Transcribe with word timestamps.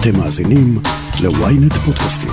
אתם 0.00 0.18
מאזינים 0.18 0.78
ל-ynet 1.22 1.74
פודקאסטים. 1.74 2.30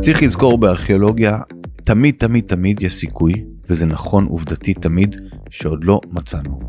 צריך 0.00 0.22
לזכור 0.22 0.58
בארכיאולוגיה 0.58 1.38
תמיד 1.84 2.14
תמיד 2.18 2.44
תמיד 2.44 2.82
יש 2.82 2.94
סיכוי 2.94 3.32
וזה 3.68 3.86
נכון 3.86 4.24
עובדתית 4.24 4.78
תמיד 4.78 5.16
שעוד 5.50 5.84
לא 5.84 6.00
מצאנו. 6.10 6.60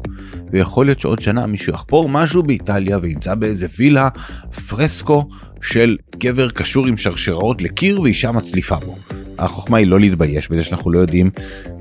ויכול 0.51 0.85
להיות 0.85 0.99
שעוד 0.99 1.19
שנה 1.19 1.47
מישהו 1.47 1.73
יחפור 1.73 2.09
משהו 2.09 2.43
באיטליה 2.43 2.97
וימצא 3.01 3.35
באיזה 3.35 3.67
וילה 3.77 4.09
פרסקו 4.69 5.27
של 5.61 5.97
גבר 6.17 6.49
קשור 6.49 6.87
עם 6.87 6.97
שרשראות 6.97 7.61
לקיר 7.61 8.01
ואישה 8.01 8.31
מצליפה 8.31 8.75
בו. 8.75 8.95
החוכמה 9.37 9.77
היא 9.77 9.87
לא 9.87 9.99
להתבייש 9.99 10.49
בזה 10.49 10.63
שאנחנו 10.63 10.91
לא 10.91 10.99
יודעים 10.99 11.29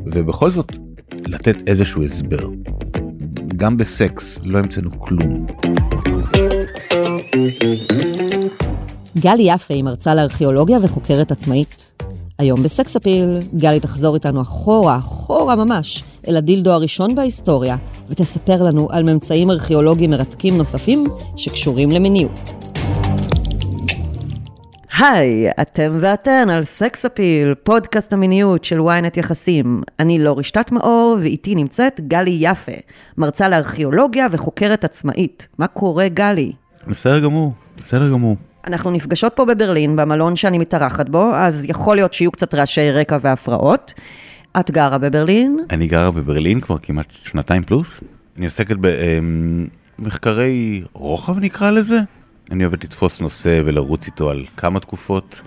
ובכל 0.06 0.50
זאת 0.50 0.76
לתת 1.26 1.56
איזשהו 1.66 2.04
הסבר. 2.04 2.48
גם 3.56 3.76
בסקס 3.76 4.38
לא 4.42 4.58
המצאנו 4.58 4.90
כלום. 5.00 5.46
גלי 9.18 9.42
יפה 9.42 9.74
היא 9.74 9.84
מרצה 9.84 10.14
לארכיאולוגיה 10.14 10.78
וחוקרת 10.82 11.30
עצמאית. 11.30 11.84
היום 12.38 12.62
בסקס 12.62 12.96
אפיל, 12.96 13.38
גלי 13.56 13.80
תחזור 13.80 14.14
איתנו 14.14 14.42
אחורה, 14.42 14.96
אחורה 14.96 15.56
ממש, 15.56 16.04
אל 16.28 16.36
הדילדו 16.36 16.70
הראשון 16.70 17.14
בהיסטוריה, 17.14 17.76
ותספר 18.08 18.62
לנו 18.62 18.88
על 18.90 19.02
ממצאים 19.02 19.50
ארכיאולוגיים 19.50 20.10
מרתקים 20.10 20.58
נוספים 20.58 21.04
שקשורים 21.36 21.90
למיניות. 21.90 22.65
היי, 24.98 25.50
אתם 25.60 25.96
ואתן 26.00 26.50
על 26.50 26.64
סקס 26.64 27.04
אפיל, 27.04 27.54
פודקאסט 27.54 28.12
המיניות 28.12 28.64
של 28.64 28.80
ynet 28.80 29.18
יחסים. 29.18 29.82
אני 30.00 30.18
לא 30.18 30.38
רשתת 30.38 30.72
מאור, 30.72 31.18
ואיתי 31.20 31.54
נמצאת 31.54 32.00
גלי 32.08 32.36
יפה, 32.40 32.72
מרצה 33.18 33.48
לארכיאולוגיה 33.48 34.26
וחוקרת 34.30 34.84
עצמאית. 34.84 35.46
מה 35.58 35.66
קורה, 35.66 36.08
גלי? 36.08 36.52
בסדר 36.86 37.20
גמור, 37.20 37.52
בסדר 37.76 38.10
גמור. 38.10 38.36
אנחנו 38.66 38.90
נפגשות 38.90 39.32
פה 39.36 39.44
בברלין, 39.44 39.96
במלון 39.96 40.36
שאני 40.36 40.58
מתארחת 40.58 41.08
בו, 41.08 41.34
אז 41.34 41.64
יכול 41.68 41.96
להיות 41.96 42.14
שיהיו 42.14 42.32
קצת 42.32 42.54
רעשי 42.54 42.90
רקע 42.90 43.18
והפרעות. 43.20 43.94
את 44.60 44.70
גרה 44.70 44.98
בברלין? 44.98 45.58
אני 45.70 45.86
גרה 45.86 46.10
בברלין 46.10 46.60
כבר 46.60 46.78
כמעט 46.78 47.06
שנתיים 47.10 47.62
פלוס. 47.62 48.00
אני 48.36 48.46
עוסקת 48.46 48.76
במחקרי 49.98 50.82
רוחב 50.92 51.38
נקרא 51.38 51.70
לזה. 51.70 51.98
אני 52.50 52.64
אוהבת 52.64 52.84
לתפוס 52.84 53.20
נושא 53.20 53.60
ולרוץ 53.64 54.06
איתו 54.06 54.30
על 54.30 54.44
כמה 54.56 54.80
תקופות. 54.80 55.42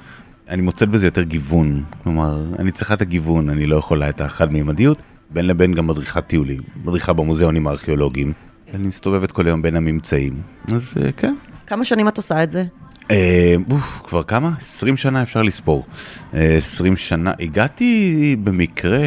אני 0.50 0.62
מוצאת 0.62 0.90
בזה 0.90 1.08
יותר 1.08 1.24
גיוון, 1.24 1.84
כלומר, 2.04 2.44
אני 2.60 2.72
צריכה 2.72 2.94
את 2.94 3.02
הגיוון, 3.02 3.50
אני 3.50 3.66
לא 3.66 3.76
יכולה 3.76 4.10
את 4.10 4.22
החד-מימדיות. 4.22 5.02
בין 5.30 5.48
לבין 5.48 5.74
גם 5.74 5.88
מדריכת 5.88 6.28
טיולים, 6.28 6.62
מדריכה 6.86 7.14
במוזיאונים 7.14 7.68
הארכיאולוגיים. 7.68 8.34
אני 8.74 8.88
מסתובבת 8.88 9.32
כל 9.32 9.46
היום 9.48 9.62
בין 9.62 9.76
הממצאים, 9.76 10.42
אז 10.74 10.94
כן. 11.18 11.36
כמה 11.68 11.86
שנים 11.86 12.08
את 12.08 12.18
עושה 12.18 12.44
את 12.44 12.52
זה? 12.52 12.64
אה, 13.12 13.56
אוף, 13.72 14.02
כבר 14.04 14.24
כמה? 14.24 14.52
20 14.60 14.98
שנה 14.98 15.22
אפשר 15.22 15.42
לספור. 15.42 15.86
אה, 16.34 16.56
20 16.58 16.98
שנה, 16.98 17.34
הגעתי 17.40 18.36
במקרה, 18.44 19.00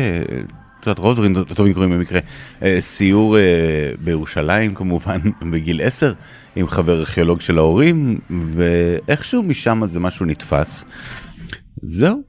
את 0.83 0.87
יודעת, 0.87 0.99
רוב 0.99 1.15
דברים 1.15 1.45
טובים 1.55 1.75
קורים 1.75 1.91
במקרה, 1.91 2.21
אה, 2.63 2.77
סיור 2.81 3.39
אה, 3.39 3.43
בירושלים 4.01 4.75
כמובן 4.75 5.19
בגיל 5.53 5.81
10 5.83 6.13
עם 6.57 6.69
חבר 6.69 6.99
ארכיאולוג 6.99 7.41
של 7.41 7.59
ההורים, 7.59 8.19
ואיכשהו 8.31 9.43
משם 9.43 9.83
זה 9.87 10.01
משהו 10.01 10.27
נתפס. 10.27 10.85
זהו. 11.83 12.23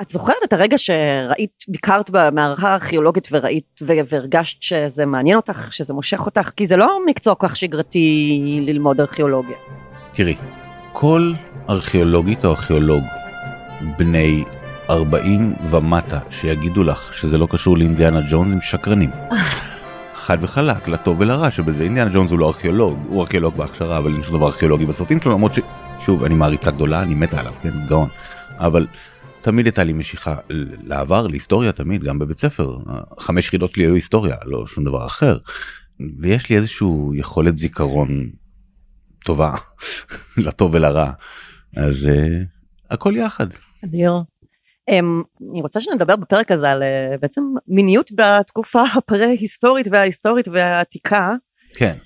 את 0.00 0.10
זוכרת 0.10 0.36
את 0.44 0.52
הרגע 0.52 0.78
שראית, 0.78 1.64
ביקרת 1.68 2.10
במערכה 2.10 2.68
הארכיאולוגית 2.68 3.28
וראית 3.32 3.80
והרגשת 3.80 4.62
שזה 4.62 5.06
מעניין 5.06 5.36
אותך, 5.36 5.58
שזה 5.70 5.94
מושך 5.94 6.26
אותך? 6.26 6.50
כי 6.56 6.66
זה 6.66 6.76
לא 6.76 6.98
מקצוע 7.06 7.34
כך 7.38 7.56
שגרתי 7.56 8.38
ללמוד 8.66 9.00
ארכיאולוגיה. 9.00 9.56
תראי, 10.12 10.36
כל 10.92 11.32
ארכיאולוגית 11.68 12.44
או 12.44 12.50
ארכיאולוג 12.50 13.04
בני 13.98 14.44
40 14.90 15.54
ומטה 15.70 16.18
שיגידו 16.30 16.84
לך 16.84 17.14
שזה 17.14 17.38
לא 17.38 17.48
קשור 17.50 17.78
לאינדיאנה 17.78 18.20
ג'ונס 18.30 18.52
הם 18.52 18.60
שקרנים. 18.60 19.10
חד 20.14 20.38
וחלק, 20.40 20.88
לטוב 20.88 21.20
ולרע, 21.20 21.50
שבזה 21.50 21.84
אינדיאנה 21.84 22.10
ג'ונס 22.14 22.30
הוא 22.30 22.38
לא 22.38 22.46
ארכיאולוג, 22.46 22.98
הוא 23.08 23.20
ארכיאולוג 23.20 23.56
בהכשרה, 23.56 23.98
אבל 23.98 24.14
אין 24.14 24.22
שום 24.22 24.36
דבר 24.36 24.46
ארכיאולוגי 24.46 24.86
בסרטים 24.86 25.20
שלו, 25.20 25.32
למרות 25.32 25.52
ששוב, 25.54 26.24
אני 26.24 26.34
מעריצה 26.34 26.70
גדולה, 26.70 27.02
אני 27.02 27.14
מתה 27.14 27.40
עליו, 27.40 27.52
כן, 27.62 27.86
גאון. 27.88 28.08
אבל 28.58 28.86
תמיד 29.40 29.66
הייתה 29.66 29.84
לי 29.84 29.92
משיכה 29.92 30.36
לעבר, 30.82 31.26
להיסטוריה 31.26 31.72
תמיד, 31.72 32.04
גם 32.04 32.18
בבית 32.18 32.40
ספר. 32.40 32.78
חמש 33.18 33.46
יחידות 33.46 33.70
שלי 33.70 33.84
היו 33.84 33.94
היסטוריה, 33.94 34.36
לא 34.44 34.66
שום 34.66 34.84
דבר 34.84 35.06
אחר. 35.06 35.38
ויש 36.18 36.50
לי 36.50 36.56
איזשהו 36.56 37.12
יכולת 37.14 37.56
זיכרון 37.56 38.30
טובה, 39.24 39.54
לטוב 40.46 40.74
ולרע. 40.74 41.10
אז 41.76 42.04
uh, 42.04 42.90
הכל 42.90 43.14
יחד. 43.16 43.46
אדיר. 43.84 44.12
Um, 44.90 45.48
אני 45.50 45.62
רוצה 45.62 45.80
שנדבר 45.80 46.16
בפרק 46.16 46.50
הזה 46.52 46.70
על 46.70 46.82
uh, 46.82 47.20
בעצם 47.20 47.42
מיניות 47.68 48.10
בתקופה 48.14 48.82
הפרה-היסטורית 48.96 49.86
וההיסטורית 49.90 50.48
והעתיקה. 50.48 51.30
כן. 51.74 51.96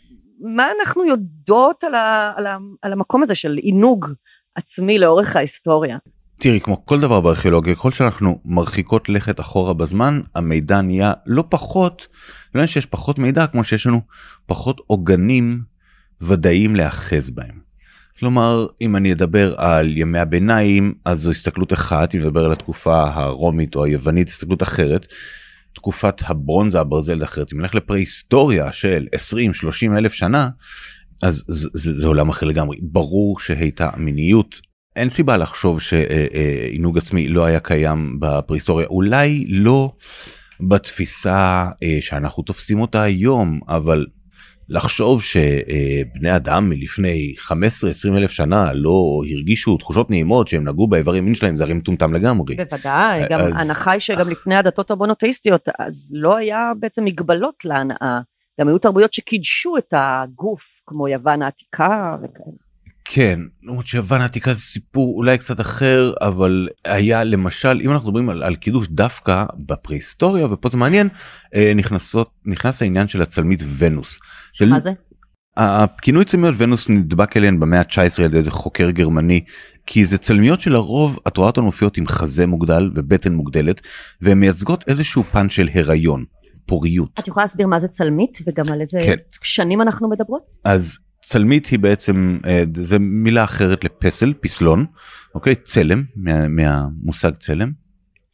מה 0.41 0.69
אנחנו 0.81 1.05
יודעות 1.05 1.85
על, 1.85 1.95
ה, 1.95 2.33
על, 2.37 2.47
ה, 2.47 2.59
על 2.83 2.93
המקום 2.93 3.23
הזה 3.23 3.35
של 3.35 3.57
עינוג 3.57 4.07
עצמי 4.55 4.99
לאורך 4.99 5.37
ההיסטוריה? 5.37 5.99
תראי, 6.39 6.61
כמו 6.61 6.87
כל 6.87 7.01
דבר 7.01 7.21
בארכיאולוגיה, 7.21 7.75
ככל 7.75 7.91
שאנחנו 7.91 8.41
מרחיקות 8.45 9.09
לכת 9.09 9.41
אחורה 9.41 9.75
בזמן, 9.75 10.21
המידע 10.35 10.81
נהיה 10.81 11.13
לא 11.27 11.45
פחות, 11.49 12.07
לא 12.55 12.67
שיש 12.67 12.87
פחות 12.87 13.19
מידע, 13.19 13.47
כמו 13.47 13.65
שיש 13.65 13.87
לנו 13.87 14.01
פחות 14.47 14.81
עוגנים 14.87 15.61
ודאיים 16.21 16.77
להאחז 16.77 17.31
בהם. 17.31 17.60
כלומר, 18.21 18.67
אם 18.81 18.97
אני 18.97 19.13
אדבר 19.13 19.55
על 19.57 19.97
ימי 19.97 20.19
הביניים, 20.19 20.95
אז 21.05 21.21
זו 21.21 21.31
הסתכלות 21.31 21.73
אחת, 21.73 22.15
אם 22.15 22.21
נדבר 22.21 22.45
על 22.45 22.53
התקופה 22.53 23.09
הרומית 23.15 23.75
או 23.75 23.85
היוונית, 23.85 24.29
הסתכלות 24.29 24.63
אחרת. 24.63 25.07
תקופת 25.73 26.23
הברונזה, 26.25 26.81
הברזל 26.81 27.23
אחרת. 27.23 27.53
אם 27.53 27.61
נלך 27.61 27.75
לפרה-היסטוריה 27.75 28.73
של 28.73 29.07
20-30 29.93 29.97
אלף 29.97 30.13
שנה, 30.13 30.49
אז 31.23 31.45
זה, 31.49 31.69
זה, 31.75 31.93
זה 31.93 32.07
עולם 32.07 32.29
אחר 32.29 32.47
לגמרי. 32.47 32.79
ברור 32.83 33.41
שהייתה 33.41 33.91
מיניות. 33.97 34.61
אין 34.97 35.09
סיבה 35.09 35.37
לחשוב 35.37 35.81
שעינוג 35.81 36.99
עצמי 36.99 37.29
לא 37.29 37.45
היה 37.45 37.61
קיים 37.61 38.17
בפרה-היסטוריה. 38.21 38.87
אולי 38.87 39.45
לא 39.49 39.93
בתפיסה 40.61 41.69
אה, 41.83 41.99
שאנחנו 42.01 42.43
תופסים 42.43 42.81
אותה 42.81 43.03
היום, 43.03 43.61
אבל 43.69 44.07
לחשוב 44.71 45.23
שבני 45.23 46.37
אדם 46.37 46.69
מלפני 46.69 47.35
15-20 47.49 47.53
אלף 48.17 48.31
שנה 48.31 48.73
לא 48.75 49.21
הרגישו 49.33 49.77
תחושות 49.77 50.11
נעימות 50.11 50.49
שהם 50.49 50.69
נגעו 50.69 50.89
באיברים 50.89 51.25
מין 51.25 51.35
שלהם 51.35 51.57
זה 51.57 51.65
הרי 51.65 51.75
מטומטם 51.75 52.13
לגמרי. 52.13 52.57
בוודאי, 52.57 53.23
גם. 53.31 53.41
ההנחה 53.41 53.91
היא 53.91 54.01
שגם 54.01 54.31
לפני 54.31 54.57
הדתות 54.57 54.91
המונותאיסטיות 54.91 55.69
אז 55.79 56.11
לא 56.15 56.37
היה 56.37 56.73
בעצם 56.81 57.05
מגבלות 57.05 57.55
להנאה, 57.65 58.21
גם 58.61 58.69
היו 58.69 58.79
תרבויות 58.79 59.15
שקידשו 59.15 59.77
את 59.77 59.95
הגוף 59.97 60.63
כמו 60.87 61.09
יוון 61.09 61.43
העתיקה 61.43 62.17
וכאלה. 62.23 62.70
כן, 63.05 63.41
למרות 63.63 63.87
שיוון 63.87 64.21
העתיקה 64.21 64.55
זה 64.55 64.61
סיפור 64.61 65.17
אולי 65.17 65.39
קצת 65.39 65.61
אחר, 65.61 66.13
אבל 66.21 66.69
היה 66.85 67.25
למשל, 67.25 67.81
אם 67.85 67.91
אנחנו 67.91 68.09
מדברים 68.09 68.31
על, 68.31 68.43
על 68.43 68.55
קידוש 68.55 68.89
דווקא 68.89 69.45
בפרה-היסטוריה, 69.57 70.47
ופה 70.47 70.69
זה 70.69 70.77
מעניין, 70.77 71.09
אה, 71.55 71.73
נכנסות, 71.77 72.31
נכנס 72.45 72.83
העניין 72.83 73.09
של 73.09 73.23
הצלמית 73.23 73.63
ונוס. 73.79 74.19
של... 74.53 74.69
מה 74.69 74.81
זה? 74.81 74.91
הכינוי 75.57 76.25
צלמיות 76.25 76.55
ונוס 76.59 76.89
נדבק 76.89 77.37
אליהן 77.37 77.61
במאה 77.61 77.79
ה-19 77.79 78.19
על 78.19 78.25
ידי 78.25 78.39
איזה 78.39 78.51
חוקר 78.51 78.91
גרמני, 78.91 79.41
כי 79.87 80.05
זה 80.05 80.19
צלמיות 80.19 80.61
שלרוב 80.61 81.19
את 81.29 81.37
רואה 81.37 81.47
אותן 81.47 81.61
מופיעות 81.61 81.97
עם 81.97 82.07
חזה 82.07 82.47
מוגדל 82.47 82.91
ובטן 82.95 83.33
מוגדלת, 83.33 83.81
והן 84.21 84.41
מייצגות 84.41 84.85
איזשהו 84.89 85.25
פן 85.33 85.49
של 85.49 85.69
הריון. 85.75 86.25
פוריות. 86.67 87.11
את 87.19 87.29
יכולה 87.29 87.45
להסביר 87.45 87.67
מה 87.67 87.81
זה 87.81 87.89
צלמית 87.89 88.39
וגם 88.47 88.73
על 88.73 88.81
איזה 88.81 88.99
כן. 89.03 89.15
שנים 89.43 89.83
אנחנו 89.83 90.11
מדברות? 90.11 90.43
אז 90.65 90.99
צלמית 91.25 91.67
היא 91.67 91.79
בעצם 91.79 92.39
אה, 92.47 92.65
זה 92.77 92.99
מילה 92.99 93.45
אחרת 93.45 93.85
לפסל 93.85 94.33
פסלון 94.41 94.87
אוקיי 95.35 95.55
צלם 95.55 96.03
מה, 96.17 96.49
מהמושג 96.49 97.31
צלם. 97.31 97.73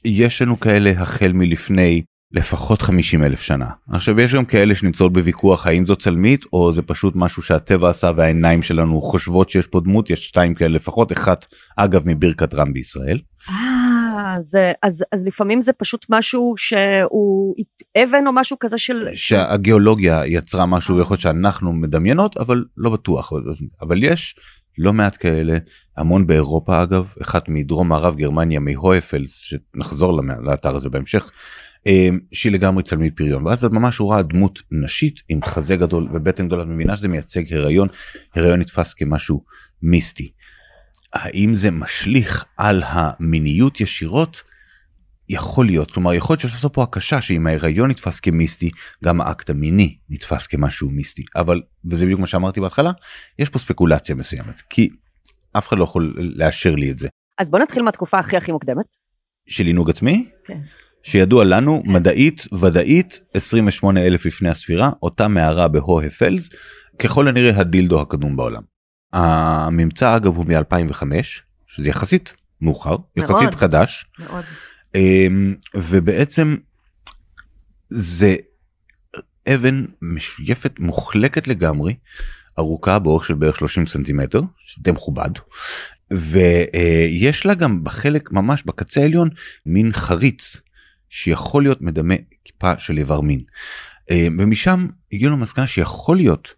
יש 0.05 0.43
לנו 0.43 0.61
כאלה 0.61 0.91
החל 0.91 1.33
מלפני 1.33 2.03
לפחות 2.33 2.83
50 2.83 3.25
אלף 3.25 3.43
שנה 3.43 3.67
עכשיו 3.91 4.21
יש 4.21 4.35
גם 4.35 4.45
כאלה 4.45 4.75
שנמצאות 4.75 5.13
בוויכוח 5.13 5.67
האם 5.67 5.87
זו 5.87 5.97
צלמית 5.97 6.45
או 6.53 6.73
זה 6.73 6.83
פשוט 6.83 7.17
משהו 7.17 7.43
שהטבע 7.43 7.91
עשה 7.91 8.11
והעיניים 8.17 8.63
שלנו 8.63 9.03
חושבות 9.03 9.51
שיש 9.51 9.67
פה 9.67 9.81
דמות 9.81 10.11
יש 10.11 10.27
שתיים 10.27 10.55
כאלה 10.55 10.75
לפחות 10.75 11.13
אחת 11.13 11.47
אגב 11.77 12.03
מברכת 12.07 12.55
רם 12.55 12.73
בישראל. 12.73 13.19
זה, 14.45 14.73
אז, 14.83 15.05
אז 15.13 15.21
לפעמים 15.25 15.63
זה 15.63 15.73
פשוט 15.73 16.07
משהו 16.09 16.55
שהוא 16.57 17.55
אבן 17.97 18.27
או 18.27 18.33
משהו 18.33 18.57
כזה 18.61 18.79
של... 18.79 19.09
שהגיאולוגיה 19.15 20.27
יצרה 20.27 20.67
משהו 20.67 21.01
יכול 21.01 21.15
להיות 21.15 21.21
שאנחנו 21.21 21.73
מדמיינות 21.73 22.37
אבל 22.37 22.65
לא 22.77 22.91
בטוח. 22.91 23.33
אבל, 23.83 24.03
יש 24.03 24.37
לא 24.79 24.93
מעט 24.93 25.17
כאלה, 25.21 25.59
המון 25.97 26.27
באירופה 26.27 26.83
אגב, 26.83 27.15
אחת 27.23 27.49
מדרום 27.49 27.89
מערב 27.89 28.17
גרמניה 28.17 28.61
מהויפלס, 28.61 29.39
שנחזור 29.39 30.23
לאתר 30.43 30.77
הזה 30.77 30.91
בהמשך, 30.91 31.31
אה, 31.87 32.09
שהיא 32.33 32.53
לגמרי 32.53 32.83
צלמית 32.83 33.17
פריון, 33.17 33.47
ואז 33.47 33.65
את 33.65 33.73
ממש 33.73 34.01
רואה 34.01 34.23
דמות 34.23 34.63
נשית 34.71 35.21
עם 35.29 35.43
חזה 35.43 35.77
גדול 35.77 36.09
ובטן 36.13 36.47
גדולה, 36.47 36.65
מבינה 36.65 36.97
שזה 36.97 37.09
מייצג 37.09 37.55
הריון, 37.55 37.89
הריון 38.35 38.61
נתפס 38.61 38.95
כמשהו 38.95 39.45
מיסטי. 39.83 40.33
האם 41.17 41.55
זה 41.55 41.71
משליך 41.71 42.45
על 42.57 42.83
המיניות 42.87 43.81
ישירות? 43.81 44.43
יכול 45.29 45.67
להיות, 45.67 45.91
כלומר 45.91 46.15
יכול 46.15 46.35
להיות 46.35 46.41
שיש 46.41 46.53
לעשות 46.53 46.75
פה 46.75 46.83
הקשה 46.83 47.21
שאם 47.21 47.47
ההיריון 47.47 47.91
נתפס 47.91 48.21
כמיסטי, 48.21 48.71
גם 49.05 49.21
האקט 49.21 49.51
המיני 49.51 49.97
נתפס 50.09 50.47
כמשהו 50.47 50.91
מיסטי, 50.91 51.25
אבל, 51.37 51.63
וזה 51.85 52.05
בדיוק 52.05 52.21
מה 52.21 52.27
שאמרתי 52.27 52.61
בהתחלה, 52.61 52.91
יש 53.39 53.49
פה 53.49 53.59
ספקולציה 53.59 54.15
מסוימת, 54.15 54.61
כי 54.71 54.89
אף 55.53 55.69
אחד 55.69 55.79
לא 55.79 55.85
יכול 55.85 56.15
לאשר 56.19 56.75
לי 56.75 56.91
את 56.91 56.99
זה. 56.99 57.09
אז 57.39 57.51
בוא 57.51 57.59
נתחיל 57.59 57.83
מהתקופה 57.83 58.19
הכי 58.19 58.37
הכי 58.37 58.53
מוקדמת. 58.53 58.97
של 59.49 59.67
עינוג 59.67 59.91
עצמי? 59.91 60.29
כן. 60.47 60.59
שידוע 61.03 61.45
לנו 61.45 61.83
מדעית 61.85 62.47
ודאית 62.61 63.21
28 63.35 64.07
אלף 64.07 64.27
לפני 64.27 64.49
הספירה 64.49 64.91
אותה 65.03 65.29
מערה 65.29 65.69
בהוהפלס 65.69 66.51
ככל 66.99 67.29
הנראה 67.29 67.61
הדילדו 67.61 68.01
הקדום 68.01 68.37
בעולם. 68.37 68.63
הממצא 69.17 70.17
אגב 70.17 70.37
הוא 70.37 70.45
מ-2005 70.47 71.03
שזה 71.67 71.89
יחסית 71.89 72.35
מאוחר 72.61 72.97
מאוד. 73.17 73.31
יחסית 73.31 73.55
חדש 73.55 74.07
מאוד. 74.19 74.45
אמ, 74.95 75.55
ובעצם 75.75 76.57
זה 77.89 78.37
אבן 79.49 79.85
משויפת 80.03 80.79
מוחלקת 80.79 81.49
לגמרי 81.49 81.95
ארוכה 82.59 82.99
באורך 82.99 83.25
של 83.25 83.35
בערך 83.35 83.57
30 83.57 83.87
סנטימטר 83.87 84.41
שזה 84.65 84.93
מכובד 84.93 85.31
ויש 86.11 87.47
לה 87.47 87.55
גם 87.55 87.85
בחלק 87.85 88.33
ממש 88.33 88.63
בקצה 88.67 89.01
העליון 89.01 89.29
מין 89.67 89.93
חריץ 89.93 90.61
שיכול 91.09 91.63
להיות 91.63 91.83
מדמה 91.83 92.15
כיפה 92.45 92.79
של 92.79 92.99
איבר 92.99 93.21
מין. 93.21 93.43
אמ, 94.11 94.37
ומשם 94.41 94.87
הגיעו 95.13 95.33
למסקנה 95.33 95.67
שיכול 95.67 96.17
להיות 96.17 96.55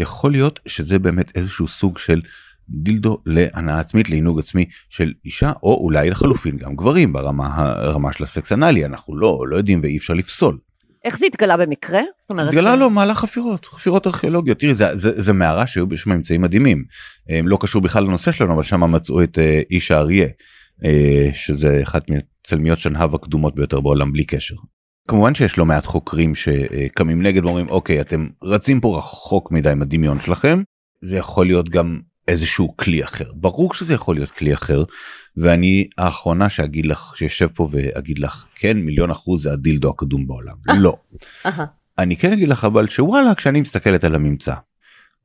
יכול 0.00 0.32
להיות 0.32 0.60
שזה 0.66 0.98
באמת 0.98 1.36
איזשהו 1.36 1.68
סוג 1.68 1.98
של 1.98 2.20
דילדו 2.68 3.18
להנאה 3.26 3.80
עצמית 3.80 4.10
לעינוג 4.10 4.38
עצמי 4.38 4.64
של 4.88 5.12
אישה 5.24 5.52
או 5.62 5.74
אולי 5.84 6.10
לחלופין 6.10 6.56
גם 6.56 6.76
גברים 6.76 7.12
ברמה 7.12 7.48
הרמה 7.56 8.12
של 8.12 8.24
הסקס 8.24 8.52
אנאלי 8.52 8.84
אנחנו 8.84 9.16
לא 9.16 9.44
לא 9.48 9.56
יודעים 9.56 9.80
ואי 9.82 9.96
אפשר 9.96 10.14
לפסול. 10.14 10.58
איך 11.04 11.18
זה 11.18 11.26
התגלה 11.26 11.56
במקרה? 11.56 12.00
זאת 12.20 12.30
אומרת, 12.30 12.48
התגלה 12.48 12.76
לו 12.76 12.90
מהלך 12.90 13.18
חפירות 13.18 13.66
חפירות 13.66 14.06
ארכיאולוגיות 14.06 14.58
תראי 14.58 14.74
זה, 14.74 14.96
זה, 14.96 15.20
זה 15.20 15.32
מערה 15.32 15.66
שהיו 15.66 15.86
בשם 15.86 16.10
ממצאים 16.10 16.42
מדהימים 16.42 16.84
לא 17.44 17.58
קשור 17.60 17.82
בכלל 17.82 18.04
לנושא 18.04 18.32
שלנו 18.32 18.54
אבל 18.54 18.62
שם 18.62 18.92
מצאו 18.92 19.22
את 19.22 19.38
אה, 19.38 19.62
איש 19.70 19.90
האריה 19.90 20.28
אה, 20.84 21.28
שזה 21.32 21.80
אחת 21.82 22.06
מצלמיות 22.10 22.78
שנהב 22.78 23.14
הקדומות 23.14 23.54
ביותר 23.54 23.80
בעולם 23.80 24.12
בלי 24.12 24.24
קשר. 24.24 24.54
כמובן 25.08 25.34
שיש 25.34 25.58
לא 25.58 25.66
מעט 25.66 25.86
חוקרים 25.86 26.34
שקמים 26.34 27.22
נגד 27.22 27.44
ואומרים 27.44 27.68
אוקיי 27.68 28.00
אתם 28.00 28.28
רצים 28.42 28.80
פה 28.80 28.98
רחוק 28.98 29.50
מדי 29.52 29.70
עם 29.70 29.82
הדמיון 29.82 30.20
שלכם. 30.20 30.62
זה 31.00 31.16
יכול 31.16 31.46
להיות 31.46 31.68
גם 31.68 32.00
איזשהו 32.28 32.76
כלי 32.76 33.04
אחר. 33.04 33.32
ברור 33.34 33.74
שזה 33.74 33.94
יכול 33.94 34.14
להיות 34.14 34.30
כלי 34.30 34.54
אחר 34.54 34.84
ואני 35.36 35.88
האחרונה 35.98 36.48
שאגיד 36.48 36.86
לך 36.86 37.12
שישב 37.16 37.46
פה 37.46 37.68
ואגיד 37.70 38.18
לך 38.18 38.46
כן 38.54 38.76
מיליון 38.76 39.10
אחוז 39.10 39.42
זה 39.42 39.52
הדילדו 39.52 39.90
הקדום 39.90 40.26
בעולם. 40.26 40.56
לא. 40.76 40.96
אני 41.98 42.16
כן 42.16 42.32
אגיד 42.32 42.48
לך 42.48 42.64
אבל 42.64 42.86
שוואלה 42.86 43.34
כשאני 43.34 43.60
מסתכלת 43.60 44.04
על 44.04 44.14
הממצא 44.14 44.54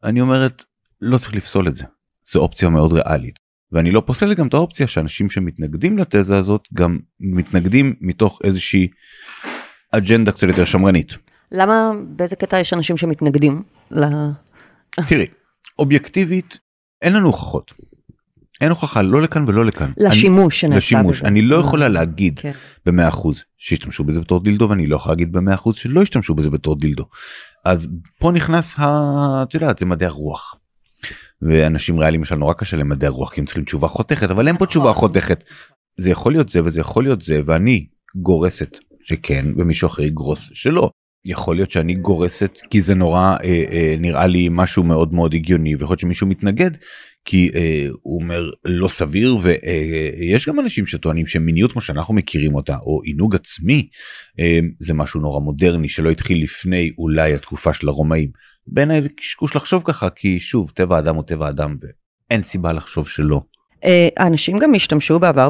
אני 0.04 0.22
אומרת 0.22 0.64
לא 1.02 1.18
צריך 1.18 1.36
לפסול 1.36 1.68
את 1.68 1.76
זה. 1.76 1.84
זו 2.26 2.40
אופציה 2.40 2.70
מאוד 2.70 2.94
ריאלית. 2.94 3.40
ואני 3.72 3.92
לא 3.92 4.04
פוסל 4.06 4.34
גם 4.34 4.48
את 4.48 4.54
האופציה 4.54 4.88
שאנשים 4.88 5.30
שמתנגדים 5.30 5.98
לתזה 5.98 6.38
הזאת 6.38 6.68
גם 6.74 7.00
מתנגדים 7.20 7.96
מתוך 8.02 8.40
איזושהי 8.44 8.88
אג'נדה 9.98 10.32
קצת 10.32 10.48
יותר 10.48 10.66
שמרנית. 10.66 11.14
למה, 11.52 11.92
באיזה 12.08 12.36
קטע 12.36 12.60
יש 12.60 12.74
אנשים 12.74 12.98
שמתנגדים 12.98 13.64
ל... 13.92 14.06
תראי 15.08 15.28
אובייקטיבית 15.80 16.60
אין 17.02 17.14
לנו 17.14 17.28
הוכחות. 17.28 17.74
אין 18.62 18.70
הוכחה 18.70 19.02
לא 19.02 19.22
לכאן 19.22 19.46
ולא 19.48 19.66
לכאן. 19.66 19.92
לשימוש 19.98 20.62
שנעשה 20.62 20.74
אני, 20.74 20.78
לשימוש 20.78 21.20
בזה. 21.20 21.28
אני 21.28 21.42
לא 21.42 21.56
יכולה 21.56 21.88
להגיד 21.88 22.40
כן. 22.40 22.52
במאה 22.86 23.08
אחוז 23.08 23.44
שהשתמשו 23.58 24.04
בזה 24.04 24.20
בתור 24.20 24.44
דילדו 24.44 24.70
ואני 24.70 24.88
לא 24.88 24.96
יכולה 24.96 25.14
להגיד 25.14 25.32
במאה 25.32 25.56
אחוז 25.56 25.76
שלא 25.76 26.02
השתמשו 26.02 26.36
בזה 26.36 26.50
בתור 26.50 26.76
דילדו. 26.76 27.06
אז 27.66 27.88
פה 28.20 28.32
נכנס 28.32 28.80
ה... 28.80 29.44
את 29.44 29.54
יודעת 29.54 29.78
זה 29.78 29.86
מדעי 29.86 30.08
הרוח. 30.08 30.56
ואנשים 31.42 32.00
ריאליים 32.00 32.22
למשל 32.22 32.36
נורא 32.36 32.54
קשה 32.54 32.78
למדעי 32.78 33.08
הרוח 33.08 33.34
כי 33.34 33.42
הם 33.42 33.46
צריכים 33.46 33.64
תשובה 33.64 33.88
חותכת 33.88 34.30
אבל 34.30 34.48
אין 34.48 34.58
פה 34.58 34.66
תשובה 34.66 34.90
נכון. 34.90 35.00
חותכת. 35.00 35.44
זה 35.98 36.10
יכול 36.10 36.32
להיות 36.32 36.50
זה 36.50 36.64
וזה 36.64 36.80
יכול 36.80 37.04
להיות 37.04 37.22
זה 37.22 37.42
ואני 37.46 37.88
גורסת 38.16 38.78
שכן 39.06 39.46
ומישהו 39.58 39.88
אחר 39.88 40.02
יגרוס 40.02 40.50
שלא. 40.54 40.90
יכול 41.26 41.56
להיות 41.56 41.72
שאני 41.72 41.96
גורסת 41.96 42.58
כי 42.70 42.82
זה 42.82 42.96
נורא 42.96 43.36
אה, 43.44 43.64
אה, 43.72 43.96
נראה 44.00 44.28
לי 44.28 44.48
משהו 44.52 44.84
מאוד 44.84 45.14
מאוד 45.14 45.34
הגיוני 45.34 45.76
ויכול 45.76 45.92
להיות 45.92 46.00
שמישהו 46.00 46.28
מתנגד 46.28 46.72
כי 47.26 47.52
אה, 47.56 47.88
הוא 48.02 48.22
אומר 48.22 48.52
לא 48.66 48.88
סביר 48.88 49.38
ויש 49.42 50.50
גם 50.50 50.60
אנשים 50.60 50.86
שטוענים 50.86 51.28
שמיניות 51.28 51.72
כמו 51.72 51.82
שאנחנו 51.82 52.14
מכירים 52.14 52.56
אותה 52.56 52.78
או 52.78 53.02
עינוג 53.04 53.36
עצמי 53.36 53.88
אה, 54.40 54.60
זה 54.80 54.94
משהו 54.94 55.22
נורא 55.22 55.40
מודרני 55.40 55.90
שלא 55.90 56.10
התחיל 56.10 56.44
לפני 56.44 56.92
אולי 56.98 57.34
התקופה 57.34 57.74
של 57.74 57.88
הרומאים. 57.88 58.30
בעיניי 58.68 59.02
זה 59.02 59.10
קשקוש 59.10 59.56
לחשוב 59.56 59.84
ככה 59.86 60.10
כי 60.10 60.40
שוב 60.40 60.72
טבע 60.76 60.96
האדם 60.96 61.16
הוא 61.16 61.24
טבע 61.24 61.46
האדם 61.46 61.78
ואין 61.82 62.44
סיבה 62.44 62.74
לחשוב 62.74 63.10
שלא. 63.10 63.42
אה, 63.84 64.08
האנשים 64.18 64.58
גם 64.58 64.74
השתמשו 64.76 65.20
בעבר 65.20 65.50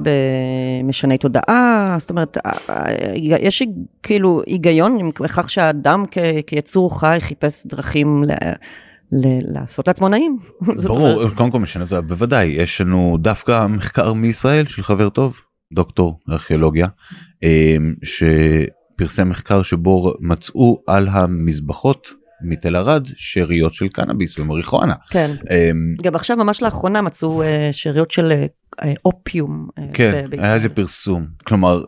במשני 0.83 1.17
תודעה, 1.17 1.95
זאת 1.99 2.09
אומרת, 2.09 2.37
אה, 2.45 2.51
אה, 2.69 3.11
יש 3.15 3.63
כאילו 4.03 4.41
היגיון 4.45 5.11
בכך 5.21 5.49
שהאדם 5.49 6.03
כ- 6.11 6.17
כיצור 6.47 6.99
חי 6.99 7.17
חיפש 7.19 7.65
דרכים 7.65 8.23
ל- 8.23 8.31
ל- 9.11 9.53
לעשות 9.59 9.87
לעצמו 9.87 10.09
נעים. 10.09 10.37
ברור 10.87 11.29
קודם 11.35 11.51
כל 11.51 11.59
משנה 11.59 11.85
תודעה 11.85 12.01
בוודאי 12.01 12.45
יש 12.45 12.81
לנו 12.81 13.17
דווקא 13.21 13.65
מחקר 13.67 14.13
מישראל 14.13 14.67
של 14.67 14.83
חבר 14.83 15.09
טוב 15.09 15.41
דוקטור 15.73 16.19
לארכיאולוגיה 16.27 16.87
שפרסם 18.03 19.29
מחקר 19.29 19.61
שבו 19.61 20.13
מצאו 20.19 20.83
על 20.87 21.07
המזבחות 21.11 22.24
מתל 22.41 22.75
ערד 22.75 23.07
שאריות 23.15 23.73
של 23.73 23.87
קנאביס 23.87 24.39
ומריחואנה. 24.39 24.93
כן. 25.09 25.31
אה, 25.51 25.71
גם 26.01 26.15
עכשיו, 26.15 26.37
ממש 26.37 26.61
לאחרונה, 26.61 27.01
מצאו 27.01 27.41
אה, 27.41 27.69
שאריות 27.71 28.11
של 28.11 28.31
אה, 28.31 28.45
אה, 28.83 28.93
אופיום. 29.05 29.67
כן. 29.93 30.25
היה 30.31 30.55
איזה 30.55 30.69
פרסום, 30.69 31.27
כלומר 31.43 31.83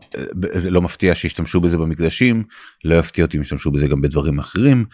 זה 0.53 0.69
לא 0.69 0.81
מפתיע 0.81 1.15
שהשתמשו 1.15 1.61
בזה 1.61 1.77
במקדשים, 1.77 2.43
לא 2.85 2.95
יפתיע 2.95 3.25
אותי 3.25 3.37
אם 3.37 3.41
ישתמשו 3.41 3.71
בזה 3.71 3.87
גם 3.87 4.01
בדברים 4.01 4.39
אחרים, 4.39 4.85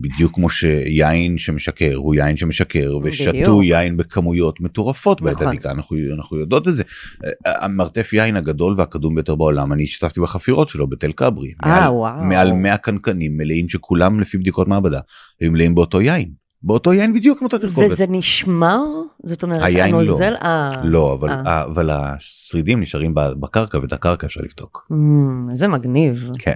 בדיוק 0.00 0.34
כמו 0.34 0.48
שיין 0.48 1.38
שמשקר 1.38 1.94
הוא 1.94 2.14
יין 2.14 2.36
שמשקר 2.36 2.98
ושתו. 3.02 3.62
יין 3.62 3.96
בכמויות 3.96 4.60
מטורפות 4.60 5.20
בעת 5.20 5.34
נכון. 5.34 5.48
עתיקה, 5.48 5.70
אנחנו, 5.70 5.96
אנחנו 6.16 6.38
יודעות 6.38 6.68
את 6.68 6.74
זה. 6.74 6.82
אה, 7.24 7.52
המרתף 7.64 8.12
יין 8.12 8.36
הגדול 8.36 8.74
והקדום 8.78 9.14
ביותר 9.14 9.34
בעולם, 9.34 9.72
אני 9.72 9.82
השתתפתי 9.82 10.20
בחפירות 10.20 10.68
שלו 10.68 10.86
בתל 10.86 11.12
כברי, 11.12 11.52
אה, 11.64 11.68
מעל, 11.68 11.92
וואו. 11.92 12.24
מעל 12.24 12.52
100 12.52 12.76
קנקנים 12.76 13.36
מלאים 13.36 13.68
שכולם 13.68 14.20
לפי 14.20 14.38
בדיקות 14.38 14.68
מעבדה, 14.68 15.00
היו 15.40 15.52
מלאים 15.52 15.74
באותו 15.74 16.00
יין, 16.00 16.28
באותו 16.62 16.92
יין 16.92 17.14
בדיוק 17.14 17.38
כמו 17.38 17.46
אותה 17.46 17.58
תרכובת. 17.58 17.90
וזה 17.90 18.06
נשמר? 18.08 18.80
זאת 19.24 19.42
אומרת, 19.42 19.62
היין 19.62 19.94
לא. 19.94 20.00
הנוזל? 20.00 20.34
אה, 20.42 20.68
לא, 20.82 21.12
אבל, 21.12 21.30
אה. 21.30 21.64
אבל 21.64 21.90
השרידים 21.90 22.80
נשארים 22.80 23.14
בקרקע 23.14 23.78
ואת 23.78 23.92
הקרקע 23.92 24.26
אפשר 24.26 24.40
לבדוק. 24.44 24.88
אמ, 24.92 25.50
איזה 25.50 25.68
מגניב. 25.68 26.28
כן. 26.38 26.52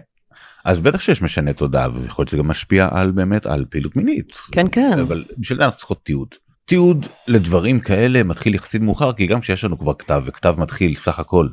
אז 0.66 0.80
בטח 0.80 1.00
שיש 1.00 1.22
משנה 1.22 1.52
תודעה 1.52 1.88
ויכול 1.94 2.22
להיות 2.22 2.28
שזה 2.28 2.38
גם 2.38 2.48
משפיע 2.48 2.88
על 2.90 3.10
באמת 3.10 3.46
על 3.46 3.64
פעילות 3.70 3.96
מינית. 3.96 4.32
כן, 4.52 4.66
כן. 4.72 4.98
אבל 4.98 5.24
בשביל 5.38 5.58
זה 5.58 5.64
אנחנו 5.64 5.78
צריכות 5.78 6.04
תיעוד. 6.04 6.28
תיעוד 6.64 7.06
לדברים 7.28 7.80
כאלה 7.80 8.22
מתחיל 8.22 8.54
יחסית 8.54 8.82
מאוחר 8.82 9.12
כי 9.12 9.26
גם 9.26 9.40
כשיש 9.40 9.64
לנו 9.64 9.78
כבר 9.78 9.94
כתב 9.94 10.22
וכתב 10.26 10.54
מתחיל 10.58 10.94
סך 10.94 11.18
הכל 11.18 11.48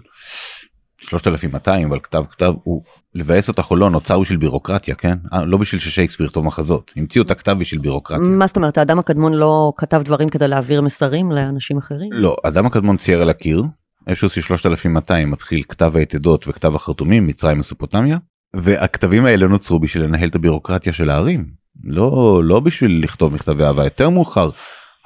3200 0.98 1.88
אבל 1.88 2.00
כתב 2.00 2.24
כתב 2.30 2.54
הוא 2.64 2.84
לבאס 3.16 3.48
אותך 3.48 3.72
או 3.72 3.76
לא 3.76 3.90
נוצר 3.90 4.20
בשביל 4.20 4.38
בירוקרטיה 4.38 4.96
כן 4.96 5.18
אה, 5.34 5.46
לא 5.46 5.58
בשביל 5.58 5.82
ששייקספיר 5.82 6.26
יכתוב 6.26 6.46
מחזות 6.46 6.94
המציאו 6.98 7.26
את 7.26 7.32
הכתב 7.32 7.56
בשביל 7.60 7.82
בירוקרטיה. 7.82 8.26
מה 8.30 8.48
זאת 8.48 8.58
אומרת, 8.58 8.78
האדם 8.78 9.00
הקדמון 9.00 9.34
לא 9.34 9.72
כתב 9.78 10.02
דברים 10.06 10.30
כדי 10.30 10.48
להעביר 10.48 10.82
מסרים 10.82 11.32
לאנשים 11.32 11.78
אחרים? 11.78 12.10
לא 12.12 12.38
אדם 12.44 12.66
הקדמון 12.66 12.98
צייר 12.98 13.22
על 13.22 13.30
הקיר 13.30 13.64
איפשהו 14.08 14.30
סביב 14.30 14.44
3200 14.44 15.32
מתחיל 15.32 15.64
כתב 15.70 15.96
היתדות 15.96 16.48
וכתב 16.48 16.76
החרטומים 16.76 17.28
מצרים 17.28 17.60
מסופוטמיה 17.60 18.18
והכתבים 18.56 19.26
האלה 19.26 19.48
נוצרו 19.48 19.80
בשביל 19.80 20.04
לנהל 20.04 20.30
את 20.30 20.36
הבירוקרטיה 20.36 20.94
של 20.94 21.10
הערים 21.10 21.46
לא 21.84 22.42
לא 22.44 22.60
בשביל 22.60 23.00
לכתוב 23.04 23.34
מכתבי 23.34 23.64
אהבה 23.64 23.84
יותר 23.84 24.10
מאוחר. 24.10 24.50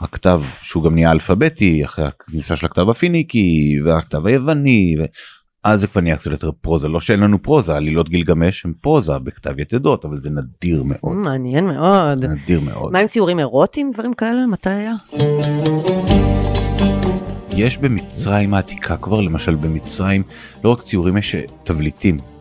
הכתב 0.02 0.42
שהוא 0.62 0.84
גם 0.84 0.94
נהיה 0.94 1.12
אלפביתי 1.12 1.86
אחרי 1.86 2.06
הכניסה 2.06 2.56
של 2.56 2.66
הכתב 2.66 2.90
הפיניקי 2.90 3.76
והכתב 3.86 4.26
היווני. 4.26 4.96
ו... 5.00 5.06
אז 5.64 5.82
זה 5.82 5.88
כבר 5.88 6.02
נהיה 6.02 6.18
קצת 6.18 6.32
יותר 6.32 6.52
פרוזה 6.52 6.88
לא 6.88 7.00
שאין 7.00 7.20
לנו 7.20 7.42
פרוזה 7.42 7.76
עלילות 7.76 8.10
גילגמש 8.10 8.66
הם 8.66 8.74
פרוזה 8.82 9.20
בכתב 9.20 9.60
יתדות 9.60 10.06
אבל 10.06 10.18
זה 10.18 10.30
נדיר 10.30 10.84
מאוד 10.86 11.16
מעניין 11.16 11.68
מאוד. 11.68 12.26
נדיר 12.26 12.62
מאוד. 12.62 12.92
מה 12.94 13.00
עם 13.00 13.08
ציורים 13.08 13.40
אירוטיים 13.40 13.92
דברים 13.94 14.14
כאלה 14.14 14.46
מתי 14.48 14.70
היה? 14.70 14.94
יש 17.58 17.78
במצרים 17.78 18.54
העתיקה 18.54 18.98
כבר 18.98 19.22
למשל 19.22 19.56
במצרים 19.56 20.24
לא 20.64 20.72
רק 20.72 20.82
ציורים 20.82 21.18
יש 21.18 21.36
תבליטים. 21.64 22.37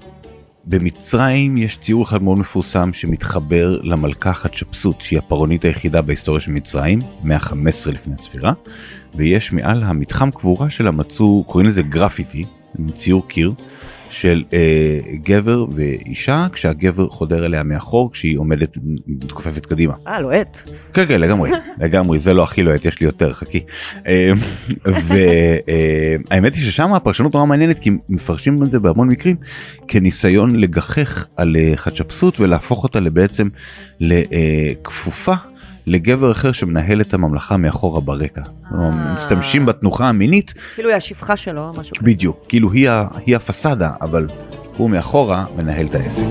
במצרים 0.66 1.56
יש 1.56 1.78
ציור 1.78 2.04
אחד 2.04 2.22
מאוד 2.22 2.38
מפורסם 2.38 2.92
שמתחבר 2.92 3.80
למלכה 3.82 4.34
חתשפסות 4.34 5.00
שהיא 5.00 5.18
הפרעונית 5.18 5.64
היחידה 5.64 6.02
בהיסטוריה 6.02 6.40
של 6.40 6.50
מצרים 6.50 6.98
115 7.24 7.92
לפני 7.92 8.14
הספירה 8.14 8.52
ויש 9.14 9.52
מעל 9.52 9.84
המתחם 9.84 10.30
קבורה 10.30 10.70
שלה 10.70 10.90
מצאו 10.90 11.44
קוראים 11.46 11.68
לזה 11.68 11.82
גרפיטי 11.82 12.42
ציור 12.94 13.28
קיר 13.28 13.52
של 14.10 14.44
אה, 14.52 14.98
גבר 15.14 15.64
ואישה 15.72 16.46
כשהגבר 16.52 17.08
חודר 17.08 17.46
אליה 17.46 17.62
מאחור 17.62 18.12
כשהיא 18.12 18.38
עומדת 18.38 18.70
מתכופפת 19.06 19.66
קדימה. 19.66 19.94
אה 20.06 20.22
לוהט. 20.22 20.70
כן 20.94 21.06
כן 21.06 21.20
לגמרי 21.20 21.50
לגמרי 21.82 22.18
זה 22.18 22.34
לא 22.34 22.42
הכי 22.42 22.62
לוהט 22.62 22.84
יש 22.84 23.00
לי 23.00 23.06
יותר 23.06 23.32
חכי. 23.32 23.60
אה, 24.06 24.32
והאמת 24.86 26.54
היא 26.54 26.62
ששם 26.62 26.92
הפרשנות 26.92 27.34
נורא 27.34 27.46
מעניינת 27.46 27.78
כי 27.78 27.90
מפרשים 28.08 28.62
את 28.62 28.70
זה 28.70 28.80
בהמון 28.80 29.08
מקרים 29.08 29.36
כניסיון 29.88 30.56
לגחך 30.56 31.26
על 31.36 31.56
אה, 31.56 31.72
חדשפסות 31.76 32.40
ולהפוך 32.40 32.82
אותה 32.82 33.00
לבעצם 33.00 33.48
לכפופה. 34.00 35.34
לגבר 35.86 36.32
אחר 36.32 36.52
שמנהל 36.52 37.00
את 37.00 37.14
הממלכה 37.14 37.56
מאחורה 37.56 38.00
ברקע. 38.00 38.42
אה. 38.74 39.14
משתמשים 39.16 39.66
בתנוחה 39.66 40.08
המינית 40.08 40.54
כאילו 40.74 40.88
היא 40.88 40.96
השפחה 40.96 41.36
שלו 41.36 41.70
משהו 41.70 41.96
כזה. 41.96 42.06
בדיוק 42.06 42.44
כאילו 42.48 42.72
היא 43.26 43.36
הפסאדה 43.36 43.92
אבל 44.00 44.26
הוא 44.76 44.90
מאחורה 44.90 45.44
מנהל 45.56 45.86
את 45.86 45.94
העסק. 45.94 46.26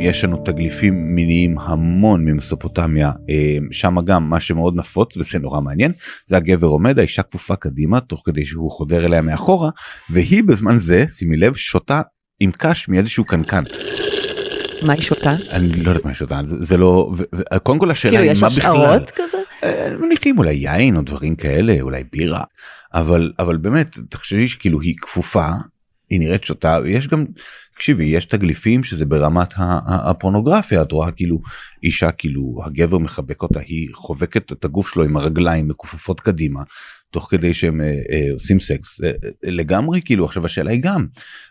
יש 0.00 0.24
לנו 0.24 0.36
תגליפים 0.44 1.14
מיניים 1.14 1.58
המון 1.58 2.24
ממסופוטמיה 2.24 3.10
אה, 3.30 3.56
שם 3.70 3.96
גם 4.04 4.30
מה 4.30 4.40
שמאוד 4.40 4.76
נפוץ 4.76 5.16
וזה 5.16 5.38
נורא 5.38 5.60
מעניין 5.60 5.92
זה 6.26 6.36
הגבר 6.36 6.66
עומד 6.66 6.98
האישה 6.98 7.22
כפופה 7.22 7.56
קדימה 7.56 8.00
תוך 8.00 8.22
כדי 8.24 8.44
שהוא 8.44 8.70
חודר 8.70 9.06
אליה 9.06 9.22
מאחורה 9.22 9.70
והיא 10.10 10.44
בזמן 10.44 10.78
זה 10.78 11.04
שימי 11.08 11.36
לב 11.36 11.54
שותה 11.54 12.02
עם 12.40 12.50
קש 12.52 12.88
מאיזשהו 12.88 13.24
קנקן 13.24 13.62
מה 14.82 14.92
היא 14.92 15.02
שותה? 15.02 15.34
אני 15.52 15.68
לא 15.82 15.88
יודעת 15.88 16.04
מה 16.04 16.10
היא 16.10 16.16
שותה 16.16 16.40
זה, 16.46 16.76
לא 16.76 17.12
קודם 17.62 17.78
כל 17.78 17.90
השאלה 17.90 18.12
כאילו 18.12 18.24
היא 18.24 18.32
יש 18.32 18.42
מה 18.42 18.48
בכלל. 18.48 18.76
השערות 18.76 19.10
כזה? 19.10 19.38
אה, 19.64 19.96
מניחים 20.00 20.38
אולי 20.38 20.54
יין 20.54 20.96
או 20.96 21.02
דברים 21.02 21.34
כאלה 21.34 21.80
אולי 21.80 22.04
בירה 22.12 22.44
אבל 22.94 23.32
אבל 23.38 23.56
באמת 23.56 23.98
תחשבי 24.08 24.48
שכאילו 24.48 24.80
היא 24.80 24.94
כפופה 25.00 25.46
היא 26.10 26.20
נראית 26.20 26.44
שותה 26.44 26.78
יש 26.86 27.08
גם 27.08 27.24
תקשיבי 27.74 28.04
יש 28.04 28.24
תגליפים 28.24 28.84
שזה 28.84 29.04
ברמת 29.04 29.54
הפורנוגרפיה 29.86 30.82
את 30.82 30.92
רואה 30.92 31.10
כאילו 31.10 31.40
אישה 31.82 32.10
כאילו 32.10 32.60
הגבר 32.64 32.98
מחבק 32.98 33.42
אותה 33.42 33.60
היא 33.60 33.88
חובקת 33.94 34.52
את 34.52 34.64
הגוף 34.64 34.88
שלו 34.88 35.04
עם 35.04 35.16
הרגליים 35.16 35.68
מכופפות 35.68 36.20
קדימה 36.20 36.62
תוך 37.10 37.28
כדי 37.30 37.54
שהם 37.54 37.80
אה, 37.80 37.86
אה, 37.86 38.32
עושים 38.32 38.60
סקס 38.60 39.00
אה, 39.04 39.08
אה, 39.08 39.30
לגמרי 39.42 40.00
כאילו 40.04 40.24
עכשיו 40.24 40.46
השאלה 40.46 40.70
היא 40.70 40.82
גם 40.82 41.06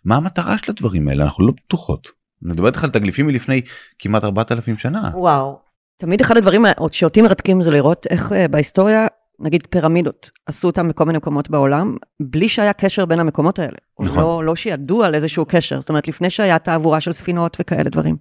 מה 0.05 0.15
המטרה 0.15 0.57
של 0.57 0.71
הדברים 0.71 1.07
האלה 1.07 1.23
אנחנו 1.23 1.47
לא 1.47 1.53
בטוחות. 1.65 2.24
מדבר 2.41 2.67
איתך 2.67 2.83
על 2.83 2.89
תגליפים 2.89 3.27
מלפני 3.27 3.61
כמעט 3.99 4.23
4,000 4.23 4.77
שנה. 4.77 5.09
וואו. 5.13 5.59
תמיד 5.97 6.21
אחד 6.21 6.37
הדברים 6.37 6.65
שאותי 6.91 7.21
מרתקים 7.21 7.61
זה 7.61 7.71
לראות 7.71 8.07
איך 8.09 8.31
אה, 8.31 8.47
בהיסטוריה, 8.47 9.07
נגיד 9.39 9.67
פירמידות, 9.69 10.31
עשו 10.45 10.67
אותם 10.67 10.89
בכל 10.89 11.05
מיני 11.05 11.17
מקומות 11.17 11.49
בעולם, 11.49 11.97
בלי 12.19 12.49
שהיה 12.49 12.73
קשר 12.73 13.05
בין 13.05 13.19
המקומות 13.19 13.59
האלה. 13.59 13.77
נכון. 13.99 14.17
לא, 14.17 14.43
לא 14.43 14.55
שידעו 14.55 15.03
על 15.03 15.15
איזשהו 15.15 15.45
קשר, 15.45 15.79
זאת 15.79 15.89
אומרת, 15.89 16.07
לפני 16.07 16.29
שהיה 16.29 16.59
תעבורה 16.59 17.01
של 17.01 17.11
ספינות 17.11 17.57
וכאלה 17.59 17.89
דברים. 17.89 18.17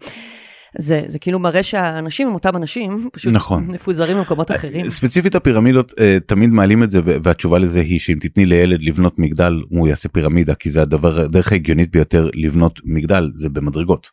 זה, 0.79 1.03
זה 1.07 1.19
כאילו 1.19 1.39
מראה 1.39 1.63
שהאנשים 1.63 2.29
הם 2.29 2.35
אותם 2.35 2.57
אנשים, 2.57 3.09
פשוט 3.13 3.33
נכון. 3.33 3.67
מפוזרים 3.67 4.17
במקומות 4.17 4.51
אחרים. 4.51 4.89
ספציפית 4.89 5.35
הפירמידות 5.35 5.93
אה, 6.01 6.19
תמיד 6.27 6.51
מעלים 6.51 6.83
את 6.83 6.91
זה 6.91 7.01
והתשובה 7.05 7.59
לזה 7.59 7.81
היא 7.81 7.99
שאם 8.01 8.19
תתני 8.21 8.47
לילד 8.47 8.83
לבנות 8.83 9.19
מגדל 9.19 9.53
הוא 9.69 9.89
יעשה 9.89 10.09
פירמידה 10.09 10.55
כי 10.55 10.71
זה 10.71 10.83
הדבר 10.83 11.21
הדרך 11.21 11.53
ההגיונית 11.53 11.91
ביותר 11.91 12.29
לבנות 12.35 12.81
מגדל 12.85 13.31
זה 13.35 13.49
במדרגות. 13.49 14.11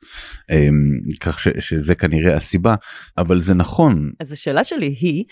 אה, 0.51 0.69
כך 1.19 1.39
ש- 1.39 1.47
שזה 1.59 1.95
כנראה 1.95 2.35
הסיבה 2.35 2.75
אבל 3.17 3.41
זה 3.41 3.53
נכון 3.53 4.11
אז 4.19 4.31
השאלה 4.31 4.63
שלי 4.63 4.95
היא, 4.99 5.23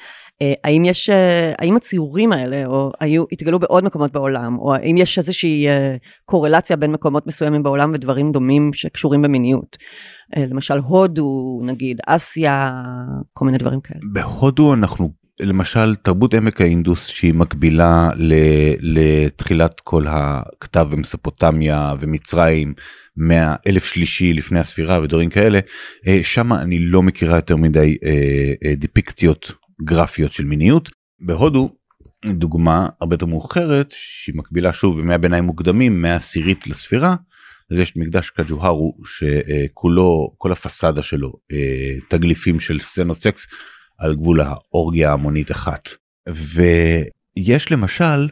אה, 0.42 0.54
האם 0.64 0.86
יש, 0.86 1.10
האם 1.58 1.76
הציורים 1.76 2.32
האלה, 2.32 2.66
או 2.66 2.92
היו, 3.00 3.24
התגלו 3.32 3.60
בעוד 3.60 3.84
מקומות 3.84 4.12
בעולם, 4.12 4.58
או 4.60 4.76
האם 4.76 4.98
יש 4.98 5.18
איזושהי 5.18 5.66
קורלציה 6.26 6.76
בין 6.76 6.92
מקומות 6.92 7.28
מסוימים 7.28 7.64
בעולם 7.64 7.92
ודברים 7.94 8.32
דומים 8.32 8.74
שקשורים 8.74 9.22
במיניות? 9.22 9.78
אה, 10.38 10.46
למשל 10.46 10.78
הודו, 10.78 11.62
נגיד 11.64 12.00
אסיה, 12.08 12.84
כל 13.34 13.46
מיני 13.46 13.58
דברים 13.58 13.82
כאלה. 13.82 14.00
בהודו 14.14 14.74
אנחנו 14.74 15.12
למשל 15.40 15.96
תרבות 15.96 16.34
עמק 16.34 16.62
האינדוס 16.62 17.08
שהיא 17.08 17.34
מקבילה 17.34 18.10
ל- 18.16 18.34
לתחילת 18.80 19.80
כל 19.80 20.04
הכתב 20.08 20.88
במסופוטמיה 20.92 21.94
ומצרים 22.00 22.74
מהאלף 23.18 23.86
שלישי 23.86 24.34
לפני 24.34 24.60
הספירה 24.60 25.02
ודברים 25.02 25.30
כאלה 25.30 25.60
אה, 26.08 26.20
שם 26.24 26.54
אני 26.54 26.80
לא 26.80 27.04
מכירה 27.04 27.36
יותר 27.36 27.56
מדי 27.56 27.98
אה, 28.04 28.74
דיפיקציות 28.76 29.52
גרפיות 29.84 30.32
של 30.32 30.44
מיניות 30.44 30.90
בהודו 31.20 31.70
דוגמה 32.26 32.88
הרבה 33.02 33.14
יותר 33.14 33.26
מאוחרת 33.26 33.92
שהיא 33.92 34.36
מקבילה 34.36 34.74
שוב 34.74 34.98
בימי 34.98 35.14
הביניים 35.14 35.44
מוקדמים 35.44 36.02
מהעשירית 36.02 36.68
לספירה. 36.68 37.16
אז 37.72 37.78
יש 37.78 37.98
מקדש 37.98 38.30
קג'והרו 38.30 38.98
שכולו 39.06 40.34
כל 40.38 40.52
הפסאדה 40.52 41.02
שלו 41.02 41.34
אה, 41.52 41.96
תגליפים 42.10 42.60
של 42.60 42.80
סצנות 42.80 43.22
סקס 43.22 43.48
על 43.98 44.16
גבול 44.16 44.42
האורגיה 44.42 45.10
ההמונית 45.10 45.52
אחת. 45.52 45.90
ויש 46.30 47.72
למשל 47.72 48.28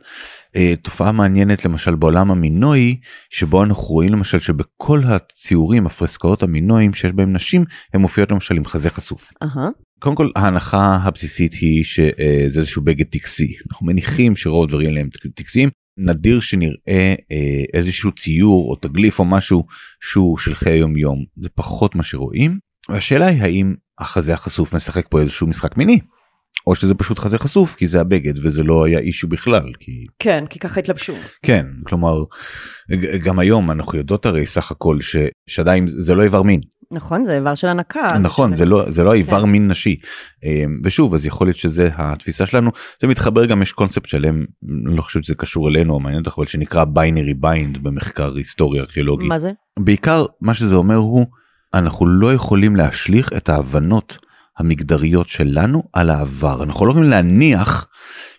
אה, 0.56 0.74
תופעה 0.82 1.12
מעניינת 1.12 1.66
למשל 1.66 1.96
בעולם 1.96 2.32
המינוי 2.32 3.00
שבו 3.30 3.64
אנחנו 3.64 3.84
רואים 3.84 4.12
למשל 4.12 4.40
שבכל 4.40 5.00
הציורים 5.06 5.86
הפרסקאות 5.86 6.44
המינויים 6.44 6.94
שיש 6.94 7.12
בהם 7.12 7.34
נשים 7.34 7.64
הן 7.94 8.02
מופיעות 8.02 8.32
למשל 8.32 8.56
עם 8.58 8.66
חזה 8.66 8.90
חשוף. 8.90 9.32
אהה, 9.44 9.70
קודם 10.00 10.16
כל 10.16 10.30
ההנחה 10.36 11.00
הבסיסית 11.04 11.54
היא 11.54 11.84
שזה 11.84 12.12
איזשהו 12.56 12.82
בגד 12.82 13.06
טקסי 13.06 13.56
אנחנו 13.70 13.86
מניחים 13.86 14.36
שרוב 14.36 14.64
הדברים 14.64 14.88
האלה 14.88 15.02
הם 15.02 15.10
טקסיים 15.36 15.70
נדיר 15.98 16.40
שנראה 16.40 17.16
אה, 17.32 17.64
איזשהו 17.74 18.12
ציור 18.12 18.70
או 18.70 18.76
תגליף 18.76 19.20
או 19.20 19.26
משהו 19.26 19.66
שהוא 20.02 20.38
של 20.38 20.56
חיי 20.56 20.78
יום 20.78 20.98
יום 20.98 21.26
זה 21.36 21.50
פחות 21.50 21.96
מה 21.96 22.04
שרואים. 22.04 22.60
והשאלה 22.90 23.26
היא 23.26 23.42
האם 23.42 23.76
החזה 24.00 24.34
החשוף 24.34 24.76
משחק 24.76 25.06
פה 25.10 25.22
איזשהו 25.22 25.48
משחק 25.48 25.78
מיני 25.78 26.00
או 26.68 26.76
שזה 26.76 26.94
פשוט 26.94 27.20
חזה 27.20 27.38
חשוף 27.40 27.76
כי 27.76 27.88
זה 27.88 28.02
הבגד 28.02 28.46
וזה 28.46 28.64
לא 28.64 28.86
היה 28.86 29.00
אישו 29.00 29.28
בכלל 29.28 29.64
כי 29.80 30.06
כן, 30.20 30.44
כי 30.50 30.60
ככה 30.60 30.80
התלבשו. 30.80 31.14
כן 31.44 31.66
כלומר 31.86 32.24
גם 33.24 33.40
היום 33.40 33.72
אנחנו 33.72 33.98
יודעות 33.98 34.26
הרי 34.26 34.46
סך 34.46 34.72
הכל 34.72 35.02
ש- 35.02 35.16
שעדיין 35.48 35.88
זה 35.88 36.16
לא 36.16 36.24
איבר 36.24 36.42
מין 36.42 36.60
נכון, 36.92 37.26
זה 37.26 37.36
איבר 37.36 37.56
של 37.56 37.68
הנקה. 37.68 38.08
נכון 38.22 38.56
זה 38.56 38.66
לא 38.66 38.92
זה 38.92 39.04
לא 39.04 39.14
איבר 39.14 39.42
כן. 39.42 39.50
מין 39.50 39.68
נשי 39.68 39.96
אמ, 40.44 40.80
ושוב 40.84 41.14
אז 41.14 41.26
יכול 41.26 41.48
להיות 41.48 41.58
שזה 41.58 41.90
התפיסה 41.98 42.46
שלנו 42.46 42.72
זה 43.02 43.08
מתחבר 43.08 43.46
גם 43.46 43.62
יש 43.62 43.72
קונספט 43.72 44.06
שלם 44.10 44.46
לא 44.86 45.02
חושב 45.02 45.22
שזה 45.24 45.36
קשור 45.36 45.70
אלינו 45.70 45.94
או 45.94 46.00
מעניין 46.00 46.24
אותך 46.26 46.38
אבל 46.38 46.46
שנקרא 46.46 46.84
binary 46.86 47.34
bind 47.34 47.78
במחקר 47.84 48.36
היסטורי 48.36 48.80
ארכיאולוגי 48.80 49.28
מה 49.28 49.40
זה? 49.40 49.52
בעיקר 49.80 50.26
מה 50.42 50.54
שזה 50.54 50.76
אומר 50.76 50.96
הוא 50.96 51.26
אנחנו 51.74 52.08
לא 52.08 52.34
יכולים 52.34 52.76
להשליך 52.76 53.34
את 53.38 53.50
ההבנות 53.50 54.18
המגדריות 54.58 55.28
שלנו 55.28 55.84
על 55.94 56.10
העבר. 56.10 56.64
אנחנו 56.64 56.86
לא 56.86 56.92
יכולים 56.92 57.10
להניח 57.10 57.88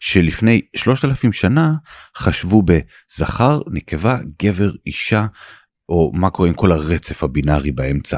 שלפני 0.01 0.61
3,000 0.77 1.33
שנה 1.33 1.73
חשבו 2.17 2.63
בזכר 2.63 3.61
נקבה 3.71 4.19
גבר 4.43 4.71
אישה 4.87 5.27
או 5.89 6.11
מה 6.15 6.31
קורה 6.31 6.49
עם 6.49 6.55
כל 6.55 6.73
הרצף 6.73 7.25
הבינארי 7.25 7.73
באמצע. 7.73 8.17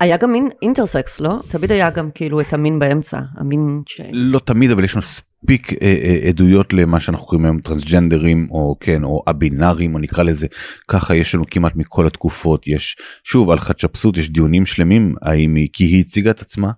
היה 0.00 0.16
גם 0.16 0.32
מין 0.32 0.48
אינטרסקס, 0.62 1.20
לא? 1.20 1.40
תמיד 1.50 1.72
היה 1.72 1.90
גם 1.90 2.10
כאילו 2.14 2.40
את 2.40 2.52
המין 2.52 2.78
באמצע, 2.78 3.20
המין 3.36 3.82
ש... 3.86 4.00
לא 4.12 4.38
תמיד 4.38 4.70
אבל 4.70 4.84
יש 4.84 4.96
מספיק 4.96 5.72
אה, 5.72 5.76
אה, 5.82 6.28
עדויות 6.28 6.72
למה 6.72 7.00
שאנחנו 7.00 7.26
קוראים 7.26 7.44
היום 7.44 7.60
טרנסג'נדרים 7.60 8.48
או 8.50 8.76
כן 8.80 9.04
או 9.04 9.22
הבינארים 9.26 9.94
או 9.94 9.98
נקרא 9.98 10.24
לזה. 10.24 10.46
ככה 10.88 11.14
יש 11.14 11.34
לנו 11.34 11.44
כמעט 11.50 11.76
מכל 11.76 12.06
התקופות. 12.06 12.68
יש 12.68 12.96
שוב 13.24 13.50
על 13.50 13.58
חדשפסות 13.58 14.16
יש 14.16 14.30
דיונים 14.30 14.66
שלמים 14.66 15.14
האם 15.22 15.54
היא 15.54 15.68
כי 15.72 15.84
היא 15.84 16.00
הציגה 16.00 16.30
את 16.30 16.40
עצמה 16.40 16.70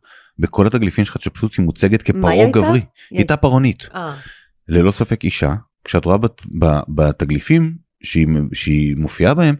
בכל 0.42 0.66
התגליפים 0.66 1.04
של 1.04 1.12
חדשפסות 1.12 1.54
היא 1.54 1.64
מוצגת 1.64 2.02
כפרעה? 2.02 2.50
גברי 2.50 2.80
היא 3.10 3.18
הייתה 3.18 3.36
פרעונית 3.36 3.88
אה, 3.94 4.14
ללא 4.68 4.90
ספק 4.90 5.24
אישה 5.24 5.54
כשאת 5.84 6.04
רואה 6.04 6.16
בת, 6.18 6.42
ב, 6.58 6.66
בתגליפים 6.88 7.74
שהיא, 8.02 8.26
שהיא 8.52 8.96
מופיעה 8.96 9.34
בהם 9.34 9.54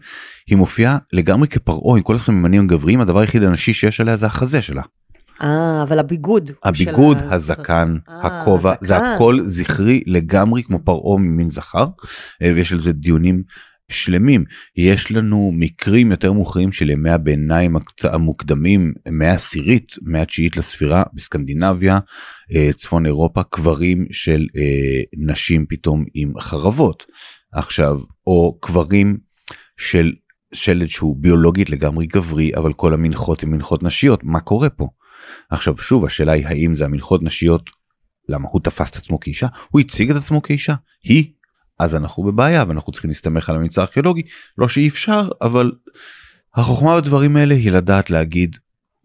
היא 0.47 0.57
מופיעה 0.57 0.97
לגמרי 1.13 1.47
כפרעה 1.47 1.97
עם 1.97 2.03
כל 2.03 2.15
הסממנים 2.15 2.61
הגבריים 2.63 3.01
הדבר 3.01 3.19
היחיד 3.19 3.43
הנשי 3.43 3.73
שיש 3.73 4.01
עליה 4.01 4.17
זה 4.17 4.25
החזה 4.25 4.61
שלה. 4.61 4.81
אה, 5.41 5.83
אבל 5.83 5.99
הביגוד. 5.99 6.47
של 6.47 6.53
הביגוד, 6.63 7.17
ה- 7.17 7.33
הזקן, 7.33 7.97
אה, 8.09 8.27
הכובע, 8.27 8.73
זה. 8.81 8.97
הכל 8.97 9.39
זכרי 9.41 10.03
לגמרי 10.07 10.63
כמו 10.63 10.79
פרעה 10.83 11.17
ממין 11.19 11.49
זכר, 11.49 11.85
אה, 12.41 12.51
ויש 12.55 12.73
על 12.73 12.79
זה 12.79 12.91
דיונים 12.93 13.43
שלמים. 13.93 14.43
יש 14.77 15.11
לנו 15.11 15.51
מקרים 15.53 16.11
יותר 16.11 16.31
מאוחרים 16.31 16.71
של 16.71 16.89
ימי 16.89 17.09
הביניים 17.09 17.75
המוקדמים, 18.03 18.93
מאה 19.11 19.31
עשירית, 19.31 19.95
מאה 20.01 20.25
תשיעית 20.25 20.57
לספירה 20.57 21.03
בסקנדינביה, 21.13 21.99
אה, 22.55 22.73
צפון 22.73 23.05
אירופה, 23.05 23.43
קברים 23.43 24.05
של 24.11 24.45
אה, 24.55 25.01
נשים 25.17 25.65
פתאום 25.69 26.05
עם 26.13 26.39
חרבות. 26.39 27.05
עכשיו, 27.53 27.99
או 28.27 28.57
קברים 28.61 29.17
של 29.77 30.13
שלד 30.53 30.87
שהוא 30.87 31.17
ביולוגית 31.19 31.69
לגמרי 31.69 32.05
גברי, 32.05 32.55
אבל 32.55 32.73
כל 32.73 32.93
המנחות 32.93 33.43
הן 33.43 33.49
מנחות 33.49 33.83
נשיות, 33.83 34.23
מה 34.23 34.39
קורה 34.39 34.69
פה? 34.69 34.87
עכשיו 35.49 35.77
שוב 35.77 36.05
השאלה 36.05 36.31
היא 36.31 36.47
האם 36.47 36.75
זה 36.75 36.85
המנחות 36.85 37.23
נשיות 37.23 37.69
למה 38.29 38.47
הוא 38.51 38.61
תפס 38.61 38.91
את 38.91 38.95
עצמו 38.95 39.19
כאישה 39.19 39.47
הוא 39.69 39.81
הציג 39.81 40.11
את 40.11 40.15
עצמו 40.15 40.41
כאישה 40.41 40.73
היא 41.03 41.33
אז 41.79 41.95
אנחנו 41.95 42.23
בבעיה 42.23 42.63
ואנחנו 42.67 42.91
צריכים 42.91 43.09
להסתמך 43.09 43.49
על 43.49 43.55
הממצא 43.55 43.81
הארכיאולוגי 43.81 44.21
לא 44.57 44.67
שאי 44.67 44.87
אפשר 44.87 45.29
אבל 45.41 45.71
החוכמה 46.55 47.01
בדברים 47.01 47.35
האלה 47.35 47.55
היא 47.55 47.71
לדעת 47.71 48.09
להגיד 48.09 48.55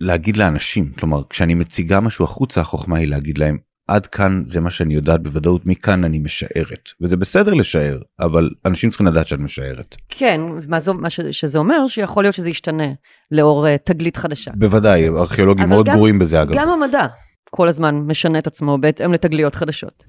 להגיד 0.01 0.37
לאנשים 0.37 0.93
כלומר 0.99 1.23
כשאני 1.31 1.55
מציגה 1.55 2.01
משהו 2.01 2.25
החוצה 2.25 2.61
החוכמה 2.61 2.99
היא 2.99 3.09
להגיד 3.09 3.39
להם 3.39 3.59
עד 3.89 4.07
כאן 4.07 4.43
זה 4.47 4.61
מה 4.61 4.71
שאני 4.71 4.95
יודעת 4.95 5.23
בוודאות 5.23 5.67
מכאן 5.67 6.05
אני 6.05 6.19
משערת 6.19 6.89
וזה 7.01 7.17
בסדר 7.17 7.55
לשער 7.55 7.99
אבל 8.21 8.51
אנשים 8.67 8.91
צריכים 8.91 9.07
לדעת 9.07 9.27
שאת 9.27 9.39
משערת 9.39 9.97
כן, 10.09 10.41
מה, 10.69 10.81
זו, 10.81 10.95
מה 10.95 11.11
ש, 11.11 11.21
שזה 11.21 11.59
אומר 11.59 11.87
שיכול 11.87 12.25
להיות 12.25 12.35
שזה 12.35 12.51
ישתנה 12.51 12.85
לאור 13.31 13.67
uh, 13.67 13.69
תגלית 13.85 14.17
חדשה. 14.17 14.51
בוודאי 14.55 15.09
ארכיאולוגים 15.09 15.69
מאוד 15.69 15.87
גם- 15.87 15.95
ברורים 15.95 16.19
בזה 16.19 16.43
אגב. 16.43 16.55
גם 16.55 16.69
המדע 16.69 17.07
כל 17.51 17.69
הזמן 17.69 17.95
משנה 17.97 18.39
את 18.39 18.47
עצמו 18.47 18.79
בהתאם 18.79 19.13
לתגליות 19.13 19.55
חדשות. 19.55 20.05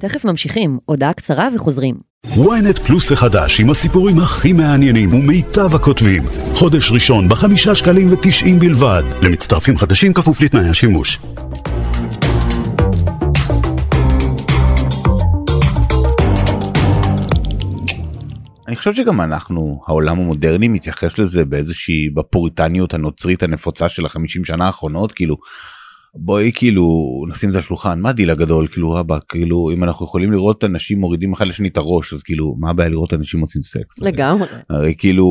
תכף 0.00 0.24
ממשיכים, 0.24 0.78
הודעה 0.84 1.12
קצרה 1.12 1.48
וחוזרים. 1.54 1.94
ynet 2.26 2.80
פלוס 2.86 3.12
החדש 3.12 3.60
עם 3.60 3.70
הסיפורים 3.70 4.18
הכי 4.18 4.52
מעניינים 4.52 5.14
ומיטב 5.14 5.74
הכותבים. 5.74 6.22
חודש 6.54 6.92
ראשון 6.92 7.28
בחמישה 7.28 7.74
שקלים 7.74 8.12
ותשעים 8.12 8.58
בלבד. 8.58 9.02
למצטרפים 9.22 9.78
חדשים 9.78 10.12
כפוף 10.12 10.40
לתנאי 10.40 10.68
השימוש. 10.68 11.18
אני 18.68 18.76
חושב 18.76 18.94
שגם 18.94 19.20
אנחנו 19.20 19.80
העולם 19.86 20.20
המודרני 20.20 20.68
מתייחס 20.68 21.18
לזה 21.18 21.44
באיזושהי 21.44 22.10
בפוריטניות 22.10 22.94
הנוצרית 22.94 23.42
הנפוצה 23.42 23.88
של 23.88 24.06
החמישים 24.06 24.44
שנה 24.44 24.66
האחרונות 24.66 25.12
כאילו 25.12 25.36
בואי 26.14 26.52
כאילו 26.54 26.84
נשים 27.28 27.48
את 27.48 27.52
זה 27.52 27.58
על 27.58 27.64
השולחן 27.64 28.00
מה 28.00 28.08
הדיל 28.08 28.30
הגדול 28.30 28.66
כאילו 28.68 28.90
רבאק 28.90 29.18
כאילו 29.28 29.70
אם 29.74 29.84
אנחנו 29.84 30.06
יכולים 30.06 30.32
לראות 30.32 30.64
אנשים 30.64 30.98
מורידים 30.98 31.32
אחד 31.32 31.46
לשני 31.46 31.68
את 31.68 31.76
הראש 31.76 32.12
אז 32.12 32.22
כאילו 32.22 32.54
מה 32.60 32.70
הבעיה 32.70 32.88
לראות 32.88 33.14
אנשים 33.14 33.40
עושים 33.40 33.62
סקס 33.62 34.02
לגמרי. 34.02 34.48
הרי 34.70 34.94
כאילו 34.98 35.26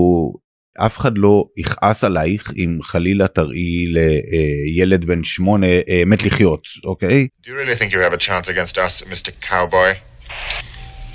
אף 0.86 0.98
אחד 0.98 1.18
לא 1.18 1.46
יכעס 1.58 2.04
עלייך 2.04 2.54
אם 2.58 2.80
חלילה 2.82 3.28
תראי 3.28 3.86
לילד 3.88 5.06
בן 5.06 5.24
שמונה 5.24 5.68
אה, 5.68 6.04
מת 6.06 6.24
לחיות 6.24 6.62
אוקיי 6.86 7.28
Do 7.44 7.48
you 7.48 7.50
really 7.50 7.80
think 7.80 7.92
you 7.92 8.00
have 8.00 8.14
a 8.14 8.28
chance 8.28 8.48
against 8.48 8.78
us, 8.78 9.04
Mr. 9.12 9.32
Cowboy? 9.50 9.94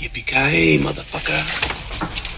Yippee-ki-yay, 0.01 0.79
motherfucker. 0.85 2.32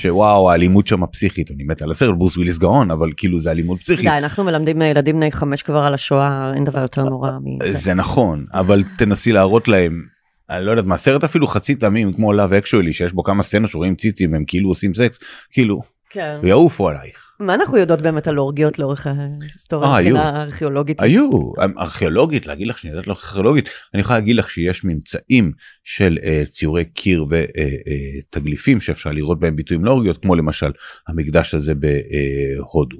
שוואו 0.00 0.50
האלימות 0.50 0.86
שם 0.86 1.06
פסיכית 1.06 1.50
אני 1.50 1.64
מת 1.64 1.82
על 1.82 1.90
הסרט 1.90 2.14
ברוס 2.18 2.36
וויליס 2.36 2.58
גאון 2.58 2.90
אבל 2.90 3.10
כאילו 3.16 3.40
זה 3.40 3.50
אלימות 3.50 3.80
פסיכית. 3.80 4.04
די, 4.04 4.16
אנחנו 4.16 4.44
מלמדים 4.44 4.82
ילדים 4.82 5.16
בני 5.16 5.32
חמש 5.32 5.62
כבר 5.62 5.78
על 5.78 5.94
השואה, 5.94 6.52
אין 6.54 6.64
דבר 6.64 6.80
יותר 6.80 7.02
נורא 7.02 7.30
מזה. 7.44 7.78
זה 7.78 7.94
נכון 7.94 8.44
אבל 8.54 8.82
תנסי 8.98 9.32
להראות 9.32 9.68
להם 9.68 10.02
אני 10.50 10.64
לא 10.64 10.70
יודעת 10.70 10.86
מה 10.86 10.96
סרט 10.96 11.24
אפילו 11.24 11.46
חצי 11.46 11.74
תמים 11.74 12.12
כמו 12.12 12.32
Love 12.32 12.52
Actually 12.52 12.92
שיש 12.92 13.12
בו 13.12 13.22
כמה 13.22 13.42
סצנות 13.42 13.70
שרואים 13.70 13.94
ציצים 13.94 14.34
הם 14.34 14.44
כאילו 14.46 14.68
עושים 14.68 14.94
סקס 14.94 15.20
כאילו 15.50 15.80
כן. 16.10 16.40
יעופו 16.42 16.88
עלייך. 16.88 17.30
מה 17.40 17.54
אנחנו 17.54 17.76
יודעות 17.76 18.00
באמת 18.00 18.28
על 18.28 18.38
אורגיות 18.38 18.78
לאורך 18.78 19.06
ההיסטוריה 19.06 19.90
אה. 19.90 19.98
מבחינה 19.98 20.42
ארכיאולוגית? 20.42 20.96
היו 21.00 21.30
ארכיאולוגית 21.78 22.46
להגיד 22.46 22.66
לך 22.66 22.78
שאני 22.78 22.90
יודעת 22.90 23.06
לך 23.06 23.16
ארכיאולוגית 23.16 23.68
אני 23.94 24.02
יכול 24.02 24.16
להגיד 24.16 24.36
לך 24.36 24.50
שיש 24.50 24.84
ממצאים 24.84 25.52
של 25.84 26.18
uh, 26.20 26.48
ציורי 26.50 26.84
קיר 26.84 27.26
ותגליפים 27.30 28.80
שאפשר 28.80 29.10
לראות 29.10 29.40
בהם 29.40 29.56
ביטויים 29.56 29.84
לאורגיות 29.84 30.22
כמו 30.22 30.34
למשל 30.34 30.70
המקדש 31.08 31.54
הזה 31.54 31.72
בהודו. 31.74 32.98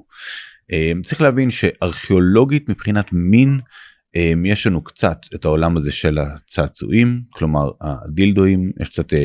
Uh, 0.72 0.74
צריך 1.02 1.20
להבין 1.20 1.50
שארכיאולוגית 1.50 2.68
מבחינת 2.68 3.06
מין 3.12 3.60
um, 4.16 4.18
יש 4.44 4.66
לנו 4.66 4.84
קצת 4.84 5.18
את 5.34 5.44
העולם 5.44 5.76
הזה 5.76 5.92
של 5.92 6.18
הצעצועים 6.18 7.20
כלומר 7.30 7.70
הדילדואים 7.80 8.72
יש 8.80 8.88
קצת 8.88 9.12
uh, 9.12 9.16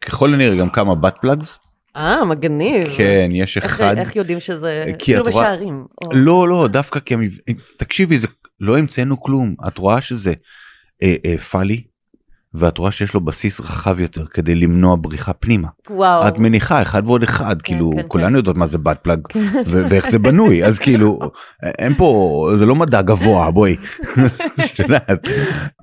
ככל 0.00 0.34
הנראה 0.34 0.56
גם 0.56 0.70
כמה 0.70 0.94
בת 0.94 1.14
פלאגס 1.20 1.58
אה, 1.98 2.24
מגניב. 2.24 2.88
כן 2.96 3.30
יש 3.32 3.56
איך- 3.56 3.64
אחד 3.64 3.98
איך 3.98 4.16
יודעים 4.16 4.40
שזה, 4.40 4.84
כי 4.86 5.04
כאילו 5.04 5.22
את 5.28 5.32
רואה- 5.32 5.44
משערים. 5.54 5.84
או- 6.04 6.10
לא 6.12 6.48
לא 6.48 6.68
דווקא 6.68 7.00
כי 7.00 7.14
המב... 7.14 7.30
תקשיבי 7.76 8.18
זה 8.18 8.28
לא 8.60 8.78
המצאנו 8.78 9.20
כלום 9.20 9.54
את 9.66 9.78
רואה 9.78 10.00
שזה 10.00 10.32
אה, 11.02 11.14
אה, 11.24 11.38
פאלי 11.38 11.82
ואת 12.54 12.78
רואה 12.78 12.90
שיש 12.92 13.14
לו 13.14 13.20
בסיס 13.20 13.60
רחב 13.60 14.00
יותר 14.00 14.26
כדי 14.26 14.54
למנוע 14.54 14.96
בריחה 15.00 15.32
פנימה 15.32 15.68
וואו. 15.90 16.28
את 16.28 16.38
מניחה 16.38 16.82
אחד 16.82 17.02
ועוד 17.06 17.22
אחד 17.22 17.62
כאילו 17.62 17.90
כן, 17.96 18.02
כולנו 18.08 18.28
כן. 18.30 18.36
יודעות 18.36 18.56
מה 18.56 18.66
זה 18.66 18.78
בת 18.78 18.98
פלאג 19.02 19.20
ו- 19.66 19.82
ואיך 19.90 20.10
זה 20.10 20.18
בנוי 20.18 20.64
אז 20.64 20.78
כאילו 20.78 21.18
אין 21.62 21.94
פה 21.94 22.50
זה 22.56 22.66
לא 22.66 22.74
מדע 22.76 23.02
גבוה 23.02 23.50
בואי. 23.50 23.76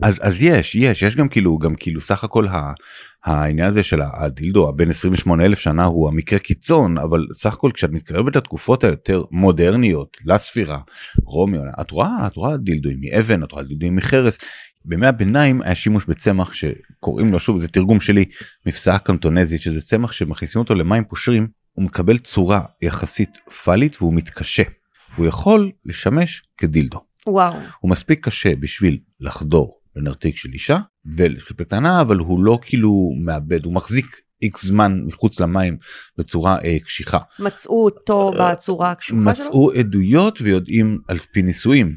אז 0.04 0.16
אז 0.22 0.34
יש 0.40 0.76
יש 0.76 1.02
יש 1.04 1.16
גם 1.16 1.28
כאילו 1.28 1.58
גם 1.58 1.76
כאילו 1.76 2.02
סך 2.02 2.24
הכל 2.24 2.48
ה- 2.48 2.74
העניין 3.26 3.68
הזה 3.68 3.84
של 3.84 4.02
הדילדו 4.14 4.70
הבן 4.70 4.90
28 4.90 5.46
אלף 5.46 5.60
שנה 5.60 5.86
הוא 5.86 6.10
המקרה 6.10 6.40
קיצון 6.40 6.98
אבל 6.98 7.28
סך 7.34 7.54
הכל 7.54 7.72
כשאת 7.74 7.92
מתקרבת 7.92 8.36
לתקופות 8.36 8.84
היותר 8.84 9.24
מודרניות 9.32 10.18
לספירה 10.26 10.80
רומי 11.24 11.58
את 11.82 11.92
רואה 11.92 12.28
את 12.28 12.36
רואה 12.36 12.58
דילדואים 12.58 12.98
מאבן 13.02 13.44
את 13.44 13.52
רואה 13.52 13.64
דילדואים 13.64 13.96
מחרס. 13.96 14.38
בימי 14.86 15.08
הביניים 15.08 15.62
היה 15.62 15.76
שימוש 15.76 16.06
בצמח 16.06 16.54
שקוראים 16.54 17.32
לו 17.32 17.40
שוב 17.40 17.60
זה 17.60 17.68
תרגום 17.68 18.00
שלי 18.00 18.26
מפסעה 18.66 19.00
קנטונזית 19.00 19.62
שזה 19.62 19.82
צמח 19.82 20.12
שמכניסים 20.12 20.62
אותו 20.62 20.76
למים 20.76 21.04
פושרים 21.04 21.48
הוא 21.74 21.86
מקבל 21.86 22.18
צורה 22.18 22.62
יחסית 22.82 23.30
פאלית 23.64 23.98
והוא 24.02 24.14
מתקשה. 24.14 24.64
הוא 25.16 25.26
יכול 25.26 25.72
לשמש 25.86 26.44
כדילדו. 26.58 27.00
וואו. 27.28 27.54
הוא 27.80 27.92
מספיק 27.92 28.26
קשה 28.26 28.56
בשביל 28.56 28.98
לחדור 29.20 29.80
לנרתיק 29.96 30.38
של 30.38 30.50
אישה 30.54 30.78
ולספק 31.06 31.62
את 31.62 31.74
ההנאה 31.74 32.02
אבל 32.02 32.18
הוא 32.18 32.44
לא 32.44 32.60
כאילו 32.62 33.12
מאבד 33.26 33.66
הוא 33.66 33.74
מחזיק 33.74 34.06
איקס 34.42 34.66
זמן 34.66 35.02
מחוץ 35.06 35.40
למים 35.40 35.78
בצורה 36.18 36.58
אה, 36.64 36.80
קשיחה. 36.80 37.20
מצאו 37.40 37.86
אותו 37.86 38.32
בצורה 38.40 38.92
הקשוחה 38.92 39.18
שלו? 39.18 39.18
מצאו 39.18 39.72
עדויות 39.72 40.42
ויודעים 40.42 41.00
על 41.08 41.18
פי 41.18 41.42
ניסויים 41.42 41.96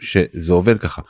שזה 0.00 0.52
עובד 0.52 0.78
ככה. 0.78 1.02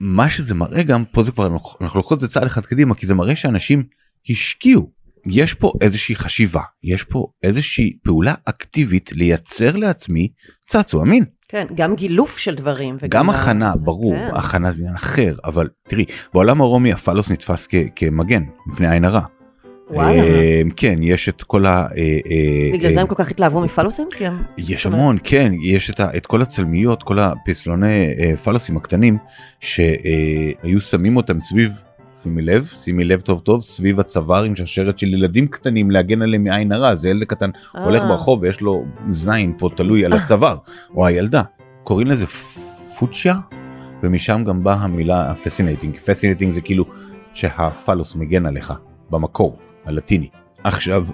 מה 0.00 0.30
שזה 0.30 0.54
מראה 0.54 0.82
גם 0.82 1.04
פה 1.04 1.22
זה 1.22 1.32
כבר 1.32 1.46
אנחנו 1.46 1.98
לוקחות 1.98 2.16
את 2.16 2.20
זה 2.20 2.28
צעד 2.28 2.46
אחד 2.46 2.64
קדימה 2.64 2.94
כי 2.94 3.06
זה 3.06 3.14
מראה 3.14 3.36
שאנשים 3.36 3.84
השקיעו. 4.30 4.90
יש 5.26 5.54
פה 5.54 5.72
איזושהי 5.80 6.16
חשיבה 6.16 6.62
יש 6.82 7.04
פה 7.04 7.26
איזושהי 7.42 7.98
פעולה 8.04 8.34
אקטיבית 8.44 9.12
לייצר 9.12 9.76
לעצמי 9.76 10.28
צעצוע 10.66 11.04
מין. 11.04 11.24
כן, 11.52 11.66
גם 11.74 11.94
גילוף 11.94 12.38
של 12.38 12.54
דברים. 12.54 12.96
וגם 13.02 13.08
גם 13.20 13.30
הכנה 13.30 13.72
זה- 13.76 13.84
ברור 13.84 14.14
כן. 14.16 14.28
הכנה 14.36 14.70
זה 14.72 14.82
עניין 14.82 14.94
אחר 14.96 15.34
אבל 15.44 15.68
תראי 15.88 16.04
בעולם 16.34 16.60
הרומי 16.60 16.92
הפלוס 16.92 17.30
נתפס 17.30 17.66
כ- 17.70 17.74
כמגן 17.96 18.42
מפני 18.66 18.90
עין 18.90 19.04
הרע. 19.04 19.20
וואלה. 19.90 20.22
אה, 20.22 20.62
כן 20.76 20.96
יש 21.02 21.28
את 21.28 21.42
כל 21.42 21.66
ה... 21.66 21.70
אה, 21.70 21.86
אה, 21.96 22.70
בגלל 22.72 22.88
אה, 22.88 22.94
זה 22.94 23.00
הם 23.00 23.06
כל 23.06 23.14
כך 23.14 23.30
התלהבו 23.30 23.60
מפלוסים? 23.60 24.08
יש 24.58 24.86
המון 24.86 25.16
כן 25.24 25.52
יש 25.64 25.90
את, 25.90 26.26
כל 26.26 26.42
הצלמיות 26.42 27.02
כל 27.02 27.18
הפסלוני 27.18 28.14
אה, 28.18 28.36
פלוסים 28.36 28.76
הקטנים 28.76 29.18
שהיו 29.60 30.80
שמים 30.80 31.16
אותם 31.16 31.40
סביב 31.40 31.72
שימי 32.22 32.42
לב 32.42 32.64
שימי 32.64 33.04
לב 33.04 33.20
טוב 33.20 33.40
טוב 33.40 33.62
סביב 33.62 34.00
הצוואר 34.00 34.44
עם 34.44 34.56
שרשרת 34.56 34.98
של 34.98 35.14
ילדים 35.14 35.46
קטנים 35.46 35.90
להגן 35.90 36.22
עליהם 36.22 36.44
מעין 36.44 36.72
הרע 36.72 36.94
זה 36.94 37.08
ילד 37.08 37.24
קטן 37.24 37.50
הולך 37.84 38.02
אה. 38.02 38.08
ברחוב 38.08 38.42
ויש 38.42 38.60
לו 38.60 38.84
זין 39.08 39.52
פה 39.58 39.70
תלוי 39.76 40.04
על 40.04 40.12
הצוואר. 40.12 40.56
או 40.94 41.06
הילדה 41.06 41.42
קוראים 41.84 42.08
לזה 42.08 42.26
פוצ'יה? 42.98 43.34
ומשם 44.02 44.44
גם 44.46 44.64
באה 44.64 44.74
המילה 44.74 45.34
fascinating 45.34 45.96
fascinating 45.96 46.52
זה 46.52 46.60
כאילו 46.60 46.84
שהפלוס 47.32 48.16
מגן 48.16 48.46
עליך 48.46 48.72
במקור 49.10 49.58
הלטיני. 49.84 50.28
עכשיו 50.64 51.06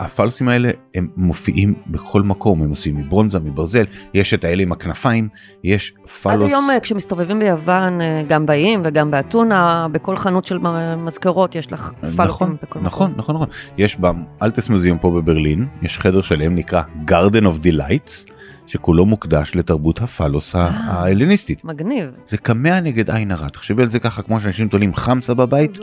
הפלוסים 0.00 0.48
האלה 0.48 0.70
הם 0.94 1.08
מופיעים 1.16 1.74
בכל 1.86 2.22
מקום 2.22 2.62
הם 2.62 2.70
עושים 2.70 2.96
מברונזה 2.96 3.38
מברזל 3.40 3.84
יש 4.14 4.34
את 4.34 4.44
האלה 4.44 4.62
עם 4.62 4.72
הכנפיים 4.72 5.28
יש 5.64 5.92
פלוס. 6.22 6.26
עד 6.26 6.42
היום 6.42 6.70
אה, 6.70 6.80
כשמסתובבים 6.80 7.38
ביוון, 7.38 8.00
אה, 8.00 8.22
גם 8.28 8.46
באיים 8.46 8.82
וגם 8.84 9.10
באתונה, 9.10 9.86
בכל 9.92 10.16
חנות 10.16 10.44
של 10.44 10.58
מזכרות 10.96 11.54
יש 11.54 11.72
לך 11.72 11.92
פלוסים 12.00 12.26
נכון, 12.26 12.56
בכל 12.62 12.80
נכון, 12.80 13.10
מקום. 13.10 13.18
נכון, 13.18 13.34
נכון. 13.34 13.48
יש 13.78 13.96
באלטס 13.96 14.68
מוזיאום 14.68 14.98
פה 14.98 15.10
בברלין, 15.10 15.66
יש 15.82 15.98
חדר 15.98 16.22
שלם 16.22 16.54
נקרא 16.54 16.82
Garden 17.06 17.44
of 17.44 17.64
Delights, 17.64 18.32
שכולו 18.66 19.06
מוקדש 19.06 19.56
לתרבות 19.56 20.00
הפלוס 20.00 20.56
אה. 20.56 20.68
ההלניסטית. 20.68 21.64
מגניב. 21.64 22.10
זה 22.26 22.36
קמע 22.36 22.80
נגד 22.80 23.10
עין 23.10 23.30
הרע, 23.30 23.48
תחשבי 23.48 23.82
על 23.82 23.90
זה 23.90 23.98
ככה 23.98 24.22
כמו 24.22 24.40
שאנשים 24.40 24.68
תולים 24.68 24.94
חמסה 24.94 25.34
בבית, 25.34 25.78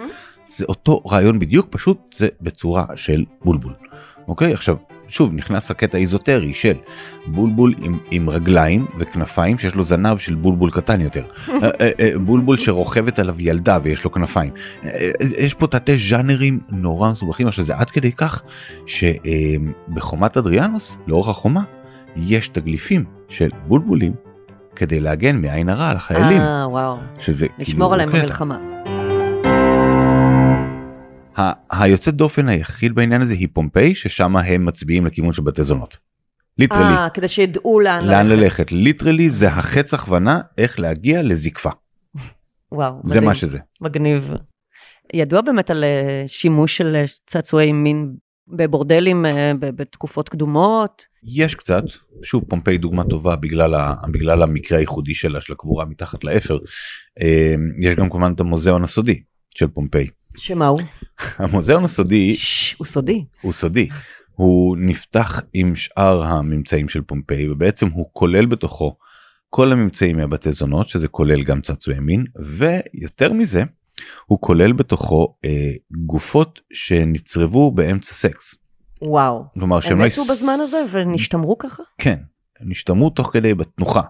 זה 0.46 0.66
אותו 0.70 1.02
רעיון 1.12 1.40
בדיוק, 1.40 1.68
פשוט 1.70 2.16
זה 2.16 2.28
בצורה 2.42 2.86
של 2.96 3.26
בולבול. 3.44 3.74
אוקיי? 4.28 4.54
עכשיו, 4.54 4.76
שוב, 5.08 5.34
נכנס 5.34 5.72
הקטע 5.72 5.98
האיזוטרי 5.98 6.54
של 6.54 6.74
בולבול 7.26 7.74
עם, 7.82 7.98
עם 8.12 8.30
רגליים 8.30 8.86
וכנפיים 8.98 9.58
שיש 9.58 9.76
לו 9.76 9.84
זנב 9.84 10.18
של 10.18 10.36
בולבול 10.36 10.72
קטן 10.72 11.02
יותר. 11.02 11.24
אה, 11.50 11.70
אה, 11.82 11.90
אה, 12.00 12.12
בולבול 12.20 12.58
שרוכבת 12.58 13.20
עליו 13.20 13.36
ילדה 13.40 13.80
ויש 13.84 14.04
לו 14.04 14.12
כנפיים. 14.12 14.54
יש 15.38 15.54
פה 15.54 15.68
תתי 15.68 15.98
ז'אנרים 15.98 16.60
נורא 16.70 17.12
מסובכים, 17.12 17.48
עכשיו 17.48 17.66
זה 17.66 17.76
עד 17.76 17.90
כדי 17.90 18.12
כך 18.12 18.42
שבחומת 18.86 20.38
אדריאנוס, 20.38 20.98
לאורך 21.08 21.28
החומה, 21.28 21.64
יש 22.16 22.48
תגליפים 22.48 23.04
של 23.30 23.50
בולבולים 23.68 24.14
כדי 24.76 25.00
להגן 25.00 25.42
מעין 25.42 25.70
הרע 25.70 25.90
על 25.90 25.96
החיילים. 25.96 26.42
אה, 26.42 26.68
וואו. 26.70 26.98
שזה 27.20 27.48
לשמור 27.58 27.66
כאילו 27.66 27.94
עליהם 27.94 28.10
קטע. 28.10 28.20
במלחמה. 28.20 28.81
היוצא 31.70 32.12
דופן 32.12 32.50
היחיד 32.50 32.96
בעניין 32.96 33.22
הזה 33.22 33.34
היא 33.34 33.48
פומפיי 33.54 33.96
ששם 33.96 34.38
הם 34.38 34.66
מצביעים 34.66 35.06
לכיוון 35.06 35.32
של 35.32 35.42
בתי 35.42 35.64
זונות. 35.64 35.98
literally. 36.58 36.84
אה, 36.84 37.10
כדי 37.10 37.28
שידעו 37.28 37.80
לאן 37.80 38.06
לאן 38.06 38.28
ללכת 38.28 38.72
literally 38.72 39.30
זה 39.30 39.48
החץ 39.48 39.94
הכוונה 39.94 40.42
איך 40.58 40.80
להגיע 40.80 41.22
לזקפה 41.22 41.70
וואו, 42.72 42.94
זה 43.04 43.16
מדהים. 43.16 43.24
מה 43.24 43.36
שזה 43.36 43.60
מגניב. 43.82 44.32
ידוע 45.14 45.42
באמת 45.42 45.70
על 45.70 45.84
אה, 45.84 46.24
שימוש 46.28 46.78
של 46.78 46.96
אה, 46.96 47.04
צעצועי 47.28 47.72
מין 47.72 48.16
בבורדלים 48.48 49.26
אה, 49.26 49.52
בתקופות 49.60 50.30
קדומות. 50.30 51.06
יש 51.24 51.56
קצת 51.56 51.84
שוב 52.24 52.44
פומפיי 52.48 52.78
דוגמה 52.78 53.04
טובה 53.04 53.36
בגלל, 53.36 53.76
ה, 53.76 53.94
בגלל 54.12 54.44
המקרה 54.44 54.78
הייחודי 54.78 55.14
שלה 55.14 55.42
של 55.42 55.54
הקבורה 55.54 55.86
מתחת 55.86 56.24
לאפר 56.24 56.58
יש 57.80 57.96
גם 57.96 58.10
כמובן 58.10 58.34
את 58.36 58.40
המוזיאון 58.40 58.84
הסודי 58.84 59.22
של 59.50 59.68
פומפיי 59.68 60.08
שמה 60.38 60.68
הוא? 60.68 60.82
המוזיאון 61.38 61.84
הסודי 61.84 62.36
ששש, 62.38 62.76
הוא 62.78 62.86
סודי. 62.86 63.26
הוא 63.42 63.54
סודי 63.54 63.90
הוא 64.32 64.78
נפתח 64.80 65.42
עם 65.54 65.76
שאר 65.76 66.24
הממצאים 66.24 66.90
של 66.90 67.02
פומפיי 67.02 67.50
ובעצם 67.50 67.88
הוא 67.88 68.10
כולל 68.14 68.46
בתוכו 68.46 68.96
כל 69.50 69.72
הממצאים 69.72 70.18
מהבתי 70.18 70.52
זונות 70.52 70.90
שזה 70.90 71.08
כולל 71.08 71.44
גם 71.44 71.62
צעצועי 71.62 72.00
מין 72.00 72.26
ויותר 72.46 73.34
מזה 73.34 73.64
הוא 74.26 74.42
כולל 74.42 74.74
בתוכו 74.74 75.36
אה, 75.46 75.72
גופות 76.06 76.60
שנצרבו 76.74 77.72
באמצע 77.72 78.14
סקס. 78.14 78.56
וואו. 79.02 79.44
כלומר 79.54 79.76
הם 79.76 79.82
שהם 79.82 80.00
לא 80.00 80.06
מתו 80.06 80.22
הס- 80.22 80.32
בזמן 80.32 80.58
הזה 80.62 80.78
ונשתמרו 80.92 81.58
ככה? 81.58 81.84
כן, 81.98 82.18
נשתמרו 82.62 83.10
תוך 83.10 83.30
כדי 83.34 83.54
בתנוחה. 83.54 84.02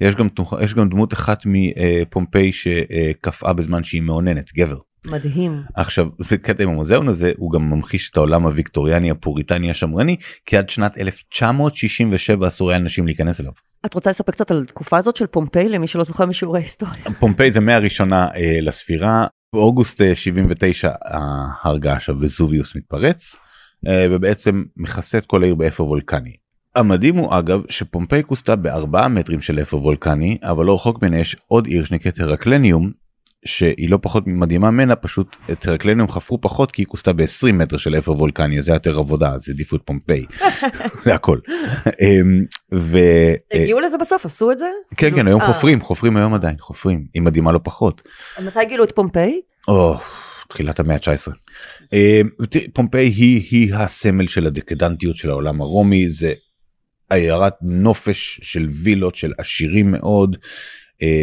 יש 0.00 0.14
גם, 0.14 0.28
תנוחה, 0.28 0.64
יש 0.64 0.74
גם 0.74 0.88
דמות 0.88 1.12
אחת 1.12 1.42
מפומפיי 1.46 2.52
שקפאה 2.52 3.52
בזמן 3.52 3.82
שהיא 3.82 4.02
מאוננת, 4.02 4.52
גבר. 4.54 4.78
מדהים. 5.04 5.62
עכשיו 5.74 6.06
זה 6.18 6.36
קטע 6.36 6.62
עם 6.62 6.68
המוזיאון 6.68 7.08
הזה 7.08 7.32
הוא 7.36 7.52
גם 7.52 7.70
ממחיש 7.70 8.10
את 8.10 8.16
העולם 8.16 8.46
הוויקטוריאני 8.46 9.10
הפוריטני 9.10 9.70
השמרני 9.70 10.16
כי 10.46 10.56
עד 10.56 10.70
שנת 10.70 10.98
1967 10.98 12.48
אסור 12.48 12.70
היה 12.70 12.78
לנשים 12.78 13.06
להיכנס 13.06 13.40
אליו. 13.40 13.52
את 13.86 13.94
רוצה 13.94 14.10
לספר 14.10 14.32
קצת 14.32 14.50
על 14.50 14.62
התקופה 14.62 14.96
הזאת 14.96 15.16
של 15.16 15.26
פומפיי 15.26 15.68
למי 15.68 15.86
שלא 15.86 16.04
זוכר 16.04 16.26
משיעורי 16.26 16.60
היסטוריה? 16.60 16.94
פומפיי 17.18 17.52
זה 17.52 17.60
מאה 17.60 17.78
ראשונה 17.78 18.28
אה, 18.34 18.58
לספירה 18.62 19.26
באוגוסט 19.52 20.00
אה, 20.02 20.14
79 20.14 20.90
ההר 21.04 21.78
געש 21.78 22.08
הווזוביוס 22.08 22.76
מתפרץ 22.76 23.36
אה, 23.86 24.06
ובעצם 24.10 24.64
מכסה 24.76 25.18
את 25.18 25.26
כל 25.26 25.42
העיר 25.42 25.54
באפר 25.54 25.84
וולקני. 25.84 26.32
המדהים 26.76 27.16
הוא 27.16 27.38
אגב 27.38 27.62
שפומפיי 27.68 28.22
כוסתה 28.24 28.56
בארבעה 28.56 29.08
מטרים 29.08 29.40
של 29.40 29.62
אפר 29.62 29.76
וולקני 29.76 30.38
אבל 30.42 30.66
לא 30.66 30.74
רחוק 30.74 31.02
ממנה 31.02 31.18
יש 31.18 31.36
עוד 31.46 31.66
עיר 31.66 31.84
שנקראת 31.84 32.20
הרקלניום 32.20 32.90
שהיא 33.44 33.90
לא 33.90 33.98
פחות 34.02 34.24
מדהימה 34.26 34.70
ממנה 34.70 34.96
פשוט 34.96 35.36
את 35.52 35.66
הרקלניום 35.66 36.10
חפרו 36.10 36.40
פחות 36.40 36.70
כי 36.70 36.82
היא 36.82 36.86
כוסתה 36.86 37.12
ב-20 37.12 37.52
מטר 37.52 37.76
של 37.76 37.98
אפר 37.98 38.12
וולקני 38.12 38.62
זה 38.62 38.72
יותר 38.72 38.98
עבודה 38.98 39.32
אז 39.32 39.48
העדיפו 39.48 39.76
את 39.76 39.82
פומפיי 39.84 40.24
זה 41.04 41.14
הכל. 41.14 41.38
אמ, 42.00 42.44
ו... 42.74 42.98
הגיעו 43.52 43.80
לזה 43.80 43.98
בסוף? 43.98 44.26
עשו 44.26 44.52
את 44.52 44.58
זה? 44.58 44.66
כן 44.96 45.14
כן 45.14 45.26
היום 45.26 45.40
אה. 45.40 45.46
חופרים 45.46 45.80
חופרים 45.80 46.16
היום 46.16 46.34
עדיין 46.34 46.56
חופרים 46.58 47.06
היא 47.14 47.22
מדהימה 47.22 47.52
לא 47.52 47.60
פחות. 47.62 48.02
מתי 48.44 48.64
גילו 48.68 48.84
את 48.84 48.92
פומפיי? 48.92 49.40
תחילת 50.48 50.80
המאה 50.80 50.96
ה-19. 50.96 51.32
אה, 51.92 52.20
תראי, 52.50 52.68
פומפיי 52.68 53.06
היא, 53.06 53.48
היא 53.50 53.74
הסמל 53.74 54.26
של 54.26 54.46
הדקדנטיות 54.46 55.16
של 55.16 55.30
העולם 55.30 55.60
הרומי, 55.60 56.08
זה 56.08 56.32
עיירת 57.10 57.54
נופש 57.62 58.40
של 58.42 58.66
וילות 58.70 59.14
של 59.14 59.32
עשירים 59.38 59.90
מאוד, 59.90 60.36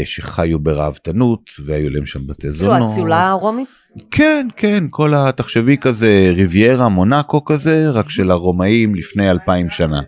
שחיו 0.06 0.60
בראוותנות 0.60 1.42
והיו 1.66 1.90
להם 1.90 2.06
שם 2.06 2.28
בתי 2.28 2.42
כאילו 2.42 2.54
זונות. 2.54 2.90
האציולה 2.90 3.30
הרומית? 3.30 3.70
כן, 4.12 4.48
כן, 4.58 4.84
כל 4.90 5.14
התחשבי 5.14 5.78
כזה 5.78 6.32
ריביירה, 6.36 6.90
מונאקו 6.90 7.46
כזה, 7.46 7.90
רק 7.90 8.10
של 8.10 8.32
הרומאים 8.32 8.96
לפני 8.96 9.32
אלפיים 9.32 9.70
שנה. 9.70 10.02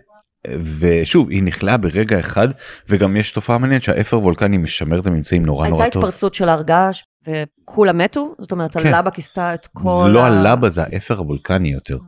ושוב, 0.78 1.30
היא 1.30 1.42
נכלאה 1.42 1.76
ברגע 1.76 2.20
אחד, 2.20 2.48
וגם 2.88 3.16
יש 3.16 3.32
תופעה 3.32 3.58
מעניינת 3.58 3.82
שהאפר 3.82 4.18
וולקני 4.18 4.56
משמר 4.56 5.00
את 5.00 5.06
הממצאים 5.06 5.46
נורא 5.46 5.68
נורא 5.68 5.82
הייתה 5.82 5.94
טוב. 5.94 6.04
התפרצות 6.04 6.34
של 6.34 6.48
הר 6.48 6.62
געש 6.62 7.02
וכולם 7.28 7.98
מתו? 7.98 8.34
זאת 8.38 8.52
אומרת 8.52 8.76
כן. 8.76 8.86
הלבה 8.86 9.10
כיסתה 9.10 9.54
את 9.54 9.66
כל 9.66 10.02
זה 10.02 10.08
לא 10.08 10.24
הלבה 10.24 10.70
זה 10.70 10.82
האפר 10.82 11.18
הוולקני 11.18 11.72
יותר 11.72 11.98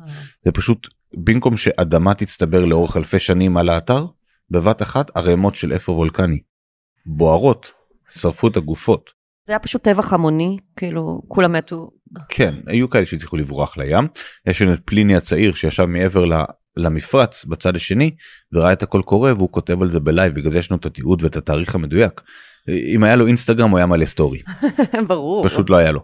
זה 0.44 0.52
פשוט 0.52 0.88
במקום 1.14 1.56
שאדמה 1.56 2.14
תצטבר 2.14 2.64
לאורך 2.64 2.96
אלפי 2.96 3.18
שנים 3.18 3.56
על 3.56 3.68
האתר 3.68 4.06
בבת 4.50 4.82
אחת 4.82 5.10
ערימות 5.16 5.54
של 5.54 5.72
אפר 5.76 5.92
וולקני 5.92 6.38
בוערות 7.06 7.72
שרפו 8.08 8.48
את 8.48 8.56
הגופות 8.56 9.10
זה 9.46 9.52
היה 9.52 9.58
פשוט 9.58 9.82
טבח 9.82 10.12
המוני 10.12 10.56
כאילו 10.76 11.22
כולם 11.28 11.52
מתו. 11.52 11.90
כן 12.28 12.54
היו 12.66 12.90
כאלה 12.90 13.06
שהצליחו 13.06 13.36
לברוח 13.36 13.78
לים 13.78 14.08
יש 14.46 14.62
לנו 14.62 14.74
את 14.74 14.80
פליני 14.84 15.16
הצעיר 15.16 15.54
שישב 15.54 15.84
מעבר 15.84 16.24
ל- 16.24 16.44
למפרץ 16.76 17.44
בצד 17.44 17.76
השני 17.76 18.10
וראה 18.52 18.72
את 18.72 18.82
הכל 18.82 19.02
קורה 19.02 19.34
והוא 19.34 19.48
כותב 19.52 19.82
על 19.82 19.90
זה 19.90 20.00
ב 20.00 20.07
live 20.07 20.34
בגלל 20.34 20.50
זה 20.50 20.58
יש 20.58 20.70
לנו 20.70 20.78
את 20.78 20.86
התיעוד 20.86 21.22
ואת 21.22 21.36
התאריך 21.36 21.74
המדויק. 21.74 22.20
אם 22.68 23.04
היה 23.04 23.16
לו 23.16 23.26
אינסטגרם 23.26 23.70
הוא 23.70 23.78
היה 23.78 23.86
מעלה 23.86 24.06
סטורי 24.06 24.42
ברור. 25.08 25.48
פשוט 25.48 25.70
לא 25.70 25.76
היה 25.76 25.92
לו. 25.92 26.00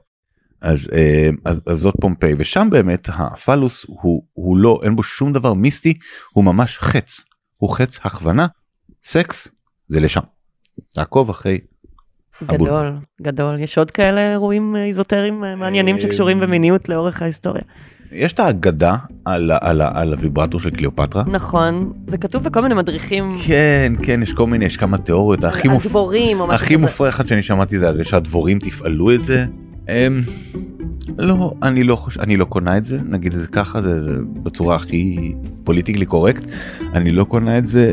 אז, 0.60 0.88
אה, 0.94 1.28
אז, 1.44 1.62
אז 1.66 1.78
זאת 1.78 1.94
פומפיי 2.00 2.34
ושם 2.38 2.68
באמת 2.70 3.08
הפלוס 3.12 3.84
הוא, 3.88 4.22
הוא 4.32 4.56
לא 4.56 4.80
אין 4.82 4.96
בו 4.96 5.02
שום 5.02 5.32
דבר 5.32 5.54
מיסטי 5.54 5.94
הוא 6.32 6.44
ממש 6.44 6.78
חץ 6.78 7.24
הוא 7.56 7.70
חץ 7.70 7.98
הכוונה 8.04 8.46
סקס 9.04 9.48
זה 9.86 10.00
לשם. 10.00 10.35
תעקוב 10.94 11.30
אחרי 11.30 11.58
הבול. 12.40 12.68
גדול 12.68 12.92
גדול 13.22 13.60
יש 13.60 13.78
עוד 13.78 13.90
כאלה 13.90 14.30
אירועים 14.30 14.76
איזוטריים 14.76 15.44
אה, 15.44 15.56
מעניינים 15.56 15.96
אה, 15.96 16.00
שקשורים 16.00 16.40
במיניות 16.40 16.88
לאורך 16.88 17.22
ההיסטוריה. 17.22 17.62
יש 18.12 18.32
את 18.32 18.40
האגדה 18.40 18.96
על, 19.24 19.50
על, 19.60 19.80
על 19.82 20.12
הוויברטור 20.12 20.60
של 20.60 20.70
קליאופטרה. 20.70 21.22
נכון 21.26 21.92
זה 22.06 22.18
כתוב 22.18 22.42
בכל 22.42 22.62
מיני 22.62 22.74
מדריכים. 22.74 23.36
כן 23.46 23.92
כן 24.02 24.22
יש 24.22 24.32
כל 24.32 24.46
מיני 24.46 24.64
יש 24.64 24.76
כמה 24.76 24.98
תיאוריות 24.98 25.44
הכי 25.44 25.68
מופ... 25.68 25.86
או 25.96 26.46
משהו 26.46 26.52
הכי 26.52 26.74
כזה. 26.74 26.76
מופרכת 26.76 27.28
שאני 27.28 27.42
שמעתי 27.42 27.78
זה 27.78 27.88
על 27.88 27.94
זה 27.94 28.04
שהדבורים 28.04 28.58
תפעלו 28.58 29.14
את 29.14 29.24
זה. 29.24 29.46
לא 31.18 31.52
אני 31.62 31.84
לא 31.84 31.96
חושב 31.96 32.20
אני 32.20 32.36
לא 32.36 32.44
קונה 32.44 32.76
את 32.76 32.84
זה 32.84 32.98
נגיד 33.08 33.32
את 33.34 33.40
זה 33.40 33.46
ככה 33.46 33.82
זה, 33.82 34.02
זה 34.02 34.12
בצורה 34.42 34.76
הכי 34.76 35.32
politically 35.64 36.06
correct 36.06 36.46
אני 36.94 37.12
לא 37.12 37.24
קונה 37.24 37.58
את 37.58 37.66
זה 37.66 37.92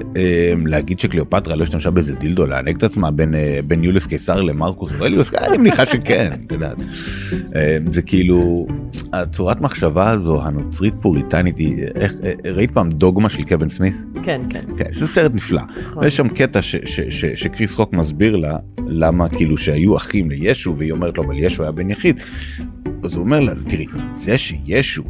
הם, 0.53 0.67
להגיד 0.67 0.99
שקליאופטרה 0.99 1.55
לא 1.55 1.63
השתמשה 1.63 1.91
באיזה 1.91 2.15
דילדו 2.15 2.45
לענג 2.45 2.75
את 2.75 2.83
עצמה 2.83 3.11
בין 3.11 3.35
אה, 3.35 3.59
בין 3.67 3.83
יוליוס 3.83 4.05
קיסר 4.07 4.41
למרקוס 4.41 4.91
אורליוס 4.99 5.33
אני 5.33 5.57
מניחה 5.57 5.85
שכן 5.85 6.33
את 6.47 6.51
יודעת. 6.51 6.77
הם, 7.53 7.91
זה 7.91 8.01
כאילו 8.01 8.67
הצורת 9.13 9.61
מחשבה 9.61 10.09
הזו 10.09 10.43
הנוצרית 10.43 10.93
פוריטנית 11.01 11.57
היא 11.57 11.83
איך 11.95 12.13
אה, 12.23 12.51
ראית 12.51 12.71
פעם 12.71 12.89
דוגמה 12.89 13.29
של 13.29 13.43
קווין 13.43 13.69
סמית 13.69 13.95
כן 14.23 14.41
כן. 14.49 14.63
כן 14.77 14.89
זה 14.93 15.07
סרט 15.07 15.35
נפלא. 15.35 15.61
נכון. 15.81 16.03
ויש 16.03 16.17
שם 16.17 16.27
קטע 16.27 16.61
ש- 16.61 16.75
ש- 16.85 17.01
ש- 17.09 17.25
שקריס 17.43 17.75
רוק 17.75 17.93
מסביר 17.93 18.35
לה 18.35 18.57
למה 18.87 19.29
כאילו 19.29 19.57
שהיו 19.57 19.95
אחים 19.97 20.29
לישו 20.29 20.75
והיא 20.77 20.91
אומרת 20.91 21.17
לו 21.17 21.23
אבל 21.23 21.39
ישו 21.39 21.63
היה 21.63 21.71
בן 21.71 21.89
יחיד. 21.89 22.19
אז 23.03 23.13
הוא 23.13 23.23
אומר 23.23 23.39
לה 23.39 23.53
תראי 23.67 23.85
זה 24.15 24.37
שישו 24.37 25.03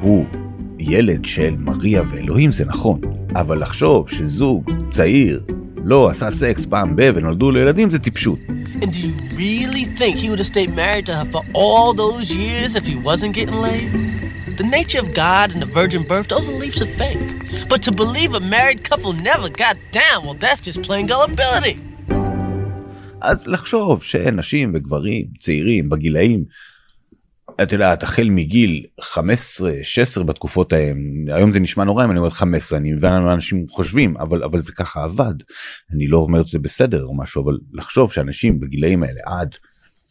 הוא 0.00 0.26
ילד 0.78 1.24
של 1.24 1.54
מריה 1.58 2.02
ואלוהים 2.10 2.52
זה 2.52 2.64
נכון 2.64 3.00
אבל 3.34 3.62
לחשוב 3.62 4.10
שזוג 4.10 4.70
צעיר 4.90 5.42
לא 5.84 6.08
עשה 6.08 6.30
סקס 6.30 6.64
פעם 6.64 6.96
ב 6.96 7.10
ונולדו 7.14 7.50
לו 7.50 7.58
ילדים 7.58 7.90
זה 7.90 7.98
טיפשות. 7.98 8.38
And 8.82 8.92
do 8.92 8.98
you 8.98 9.12
really 9.36 9.84
think 9.98 10.16
he 10.16 10.30
would 10.30 10.38
have 10.38 10.52
stayed 10.56 10.72
married 10.74 11.04
to 11.06 11.14
her 11.18 11.26
for 11.34 11.42
all 11.60 11.92
those 11.92 12.34
years 12.34 12.70
if 12.80 12.86
he 12.86 12.96
wasn't 13.08 13.32
getting 13.38 13.58
laid? 13.66 13.88
The 14.60 14.68
nature 14.78 15.00
of 15.04 15.08
God 15.24 15.46
and 15.52 15.60
the 15.64 15.70
virgin 15.80 16.02
birth, 16.10 16.28
those 16.28 16.46
are 16.50 16.58
leaps 16.64 16.80
of 16.86 16.90
faith. 17.02 17.28
But 17.72 17.80
to 17.86 17.92
believe 18.02 18.30
a 18.34 18.44
married 18.56 18.80
couple 18.90 19.12
never 19.30 19.48
got 19.64 19.76
down, 20.00 20.18
well, 20.24 20.38
that's 20.44 20.62
just 20.68 20.78
plain 20.88 21.06
gullibility. 21.06 21.76
אז 23.20 23.46
לחשוב 23.46 24.02
שנשים 24.02 24.72
וגברים 24.74 25.26
צעירים 25.38 25.88
בגילאים, 25.88 26.44
את 27.62 27.72
יודעת, 27.72 28.02
החל 28.02 28.28
מגיל 28.30 28.84
15, 29.00 29.72
16 29.82 30.24
בתקופות 30.24 30.72
ההם, 30.72 31.24
היום 31.28 31.52
זה 31.52 31.60
נשמע 31.60 31.84
נורא 31.84 32.04
אם 32.04 32.10
אני 32.10 32.18
אומר 32.18 32.30
15, 32.30 32.78
אני 32.78 32.92
מבין 32.92 33.12
למה 33.12 33.32
אנשים 33.32 33.66
חושבים, 33.70 34.16
אבל, 34.16 34.44
אבל 34.44 34.60
זה 34.60 34.72
ככה 34.72 35.04
עבד. 35.04 35.34
אני 35.94 36.06
לא 36.06 36.18
אומר 36.18 36.44
שזה 36.44 36.58
בסדר 36.58 37.04
או 37.04 37.16
משהו, 37.16 37.44
אבל 37.44 37.58
לחשוב 37.72 38.12
שאנשים 38.12 38.60
בגילאים 38.60 39.02
האלה 39.02 39.20
עד, 39.26 39.54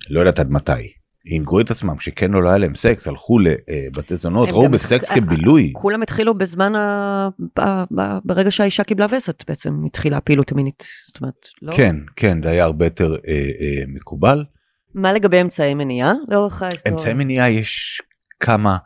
לא 0.09 0.19
יודעת 0.19 0.39
עד 0.39 0.51
מתי, 0.51 0.91
הנגרו 1.25 1.59
את 1.59 1.71
עצמם 1.71 1.95
כשכן 1.95 2.33
או 2.35 2.41
לא 2.41 2.49
היה 2.49 2.57
להם 2.57 2.75
סקס, 2.75 3.07
הלכו 3.07 3.39
לבתי 3.39 4.15
זונות, 4.15 4.49
הם 4.49 4.55
ראו 4.55 4.69
בסקס 4.69 5.11
כבילוי. 5.11 5.71
כולם 5.75 6.01
התחילו 6.01 6.37
בזמן, 6.37 6.75
ה... 6.75 7.29
ברגע 8.25 8.51
שהאישה 8.51 8.83
קיבלה 8.83 9.05
וסת 9.11 9.43
בעצם 9.47 9.83
התחילה 9.85 10.17
הפעילות 10.17 10.51
המינית. 10.51 10.83
זאת 11.07 11.21
אומרת, 11.21 11.47
לא? 11.61 11.71
כן, 11.71 11.95
כן, 12.15 12.43
זה 12.43 12.49
היה 12.49 12.63
הרבה 12.63 12.85
יותר 12.85 13.15
אה, 13.27 13.33
אה, 13.33 13.83
מקובל. 13.87 14.43
מה 14.93 15.13
לגבי 15.13 15.41
אמצעי 15.41 15.73
מניעה 15.73 16.13
לאורך 16.27 16.61
ההיסטוריה? 16.61 16.97
אמצעי 16.97 17.13
מניעה 17.13 17.49
יש 17.49 18.01
כמה 18.39 18.77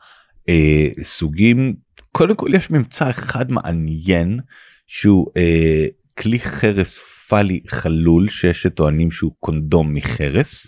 אה, 0.50 0.88
סוגים. 1.02 1.74
קודם 2.12 2.36
כל 2.36 2.50
יש 2.54 2.72
ממצא 2.72 3.10
אחד 3.10 3.52
מעניין 3.52 4.40
שהוא 4.88 5.28
אה, 5.38 5.86
כלי 6.18 6.40
חרס 6.40 7.00
פאלי 7.28 7.62
חלול 7.68 8.30
שיש 8.30 8.64
שטוענים 8.64 9.12
שהוא 9.12 9.32
קונדום 9.40 9.94
מחרס 9.94 10.68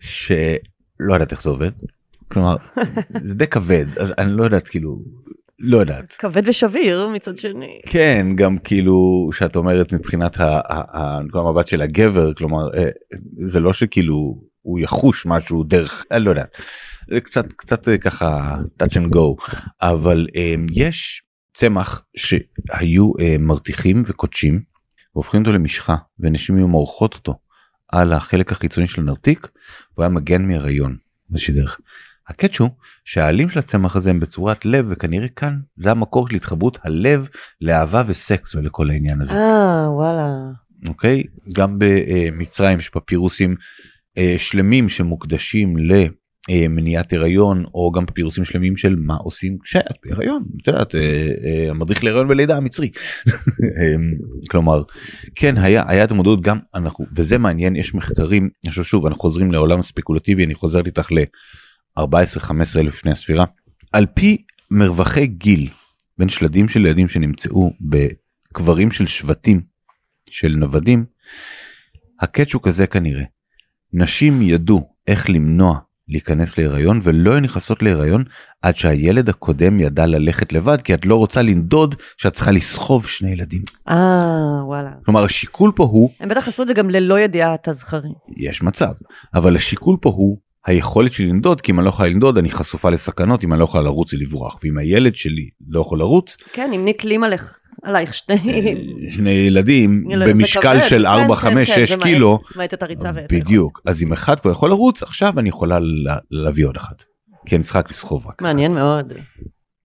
שלא 0.00 1.14
יודעת 1.14 1.32
איך 1.32 1.42
זה 1.42 1.50
עובד. 1.50 1.70
כלומר 2.28 2.56
זה 3.24 3.34
די 3.34 3.46
כבד 3.46 3.98
אז 3.98 4.14
אני 4.18 4.32
לא 4.32 4.44
יודעת 4.44 4.68
כאילו 4.68 4.98
לא 5.58 5.76
יודעת. 5.76 6.12
כבד 6.12 6.48
ושביר 6.48 7.08
מצד 7.08 7.36
שני. 7.36 7.80
כן 7.86 8.26
גם 8.34 8.58
כאילו 8.58 9.30
שאת 9.32 9.56
אומרת 9.56 9.92
מבחינת 9.92 10.36
המבט 11.34 11.68
של 11.68 11.82
הגבר 11.82 12.34
כלומר 12.34 12.74
אה, 12.76 12.88
זה 13.36 13.60
לא 13.60 13.72
שכאילו 13.72 14.40
הוא 14.68 14.78
יחוש 14.78 15.26
משהו 15.26 15.64
דרך 15.64 16.04
אני 16.10 16.24
לא 16.24 16.30
יודעת. 16.30 16.56
זה 17.10 17.20
קצת 17.20 17.52
קצת 17.52 17.88
אה, 17.88 17.98
ככה 17.98 18.56
touch 18.82 18.94
and 18.94 19.14
go 19.14 19.56
אבל 19.82 20.26
אה, 20.36 20.54
יש 20.72 21.22
צמח 21.54 22.02
שהיו 22.16 23.12
אה, 23.20 23.36
מרתיחים 23.38 24.02
וקודשים 24.06 24.60
והופכים 25.14 25.40
אותו 25.40 25.52
למשחה 25.52 25.96
ונשים 26.20 26.56
היו 26.56 26.68
מורחות 26.68 27.14
אותו 27.14 27.38
על 27.88 28.12
החלק 28.12 28.52
החיצוני 28.52 28.86
של 28.86 29.00
הנרתיק 29.02 29.48
והוא 29.92 30.02
היה 30.02 30.08
מגן 30.08 30.46
מהיריון 30.46 30.96
באיזושהי 31.28 31.54
דרך. 31.54 31.78
הקטש 32.28 32.58
הוא 32.58 32.70
שהעלים 33.04 33.50
של 33.50 33.58
הצמח 33.58 33.96
הזה 33.96 34.10
הם 34.10 34.20
בצורת 34.20 34.64
לב 34.64 34.86
וכנראה 34.88 35.28
כאן 35.28 35.58
זה 35.76 35.90
המקור 35.90 36.28
של 36.28 36.36
התחברות 36.36 36.78
הלב 36.82 37.28
לאהבה 37.60 38.02
וסקס 38.06 38.54
ולכל 38.54 38.90
העניין 38.90 39.20
הזה 39.20 39.34
אה, 39.36 39.90
וואלה. 39.90 40.28
אוקיי 40.88 41.22
גם 41.52 41.78
במצרים 41.78 42.78
יש 42.78 42.88
פפירוסים 42.88 43.56
שלמים 44.38 44.88
שמוקדשים 44.88 45.74
למניעת 46.48 47.12
הריון 47.12 47.64
או 47.74 47.92
גם 47.92 48.06
פפירוסים 48.06 48.44
שלמים 48.44 48.76
של 48.76 48.96
מה 48.98 49.14
עושים 49.14 49.58
כשאת 49.62 49.96
בהיריון 50.04 50.44
את 50.62 50.66
יודעת 50.66 50.94
אה, 50.94 51.00
אה, 51.00 51.70
המדריך 51.70 52.04
להיריון 52.04 52.30
ולידה 52.30 52.56
המצרי. 52.56 52.90
אה, 53.78 53.94
כלומר 54.50 54.82
כן 55.34 55.58
היה 55.58 55.84
היה 55.88 56.04
את 56.04 56.10
המודעות 56.10 56.40
גם 56.40 56.58
אנחנו 56.74 57.06
וזה 57.16 57.38
מעניין 57.38 57.76
יש 57.76 57.94
מחקרים 57.94 58.50
אני 58.64 58.70
חושב 58.70 58.82
שוב 58.82 59.06
אנחנו 59.06 59.20
חוזרים 59.20 59.52
לעולם 59.52 59.78
הספקולטיבי 59.78 60.44
אני 60.44 60.54
חוזר 60.54 60.80
איתך 60.86 61.08
ל-14-15 61.12 62.50
אלף 62.50 62.94
לפני 62.94 63.12
הספירה. 63.12 63.44
על 63.92 64.06
פי 64.14 64.36
מרווחי 64.70 65.26
גיל 65.26 65.68
בין 66.18 66.28
שלדים 66.28 66.68
של 66.68 66.86
ילדים 66.86 67.08
שנמצאו 67.08 67.72
בקברים 67.80 68.90
של 68.90 69.06
שבטים 69.06 69.60
של 70.30 70.54
נוודים, 70.56 71.04
הקאץ' 72.20 72.54
הוא 72.54 72.62
כזה 72.62 72.86
כנראה. 72.86 73.24
נשים 73.92 74.42
ידעו 74.42 74.88
איך 75.06 75.30
למנוע 75.30 75.78
להיכנס 76.08 76.58
להיריון 76.58 77.00
ולא 77.02 77.30
היו 77.30 77.40
נכנסות 77.40 77.82
להיריון 77.82 78.24
עד 78.62 78.76
שהילד 78.76 79.28
הקודם 79.28 79.80
ידע 79.80 80.06
ללכת 80.06 80.52
לבד 80.52 80.80
כי 80.80 80.94
את 80.94 81.06
לא 81.06 81.14
רוצה 81.14 81.42
לנדוד 81.42 81.94
שאת 82.16 82.32
צריכה 82.32 82.50
לסחוב 82.50 83.06
שני 83.06 83.30
ילדים. 83.30 83.62
אה, 83.88 84.66
וואלה. 84.66 84.90
כלומר 85.04 85.24
השיקול 85.24 85.72
פה 85.76 85.84
הוא, 85.84 86.10
הם 86.20 86.28
בטח 86.28 86.48
עשו 86.48 86.62
את 86.62 86.68
זה 86.68 86.74
גם 86.74 86.90
ללא 86.90 87.20
ידיעת 87.20 87.68
הזכרים. 87.68 88.12
יש 88.36 88.62
מצב, 88.62 88.92
אבל 89.34 89.56
השיקול 89.56 89.96
פה 90.00 90.08
הוא 90.08 90.38
היכולת 90.66 91.12
שלי 91.12 91.26
לנדוד 91.26 91.60
כי 91.60 91.72
אם 91.72 91.78
אני 91.78 91.84
לא 91.84 91.90
יכולה 91.90 92.08
לנדוד 92.08 92.38
אני 92.38 92.50
חשופה 92.50 92.90
לסכנות 92.90 93.44
אם 93.44 93.52
אני 93.52 93.60
לא 93.60 93.64
יכולה 93.64 93.84
לרוץ 93.84 94.14
ולברוח 94.14 94.58
ואם 94.62 94.78
הילד 94.78 95.16
שלי 95.16 95.48
לא 95.68 95.80
יכול 95.80 95.98
לרוץ 95.98 96.36
כן, 96.52 96.70
אם 96.74 96.84
נקלים 96.84 97.24
עליך, 97.24 97.60
עלייך 97.88 98.14
שני... 98.14 98.74
שני 99.10 99.30
ילדים 99.30 100.04
במשקל. 100.28 100.80
של 100.80 100.98
כן, 101.02 101.06
4 101.06 101.34
כן, 101.36 101.40
5 101.40 101.70
כן, 101.70 101.86
6 101.86 101.88
זה 101.90 101.96
מאט- 101.96 102.04
קילו 102.06 102.38
מאט 102.56 102.74
את 102.74 102.82
הריצה 102.82 103.10
ואת 103.14 103.32
בדיוק 103.32 103.80
אז 103.86 104.02
אם 104.02 104.12
אחד 104.12 104.40
כבר 104.40 104.50
יכול 104.50 104.70
לרוץ 104.70 105.02
עכשיו 105.02 105.38
אני 105.38 105.48
יכולה 105.48 105.78
לה- 105.78 106.16
להביא 106.30 106.66
עוד 106.66 106.76
אחד. 106.76 106.94
כי 107.46 107.56
אני 107.56 107.62
צריכה 107.64 107.78
רק 107.78 107.90
לסחוב 107.90 108.26
רק 108.26 108.42
מעניין 108.42 108.70
אחת. 108.70 108.80
מאוד. 108.80 109.12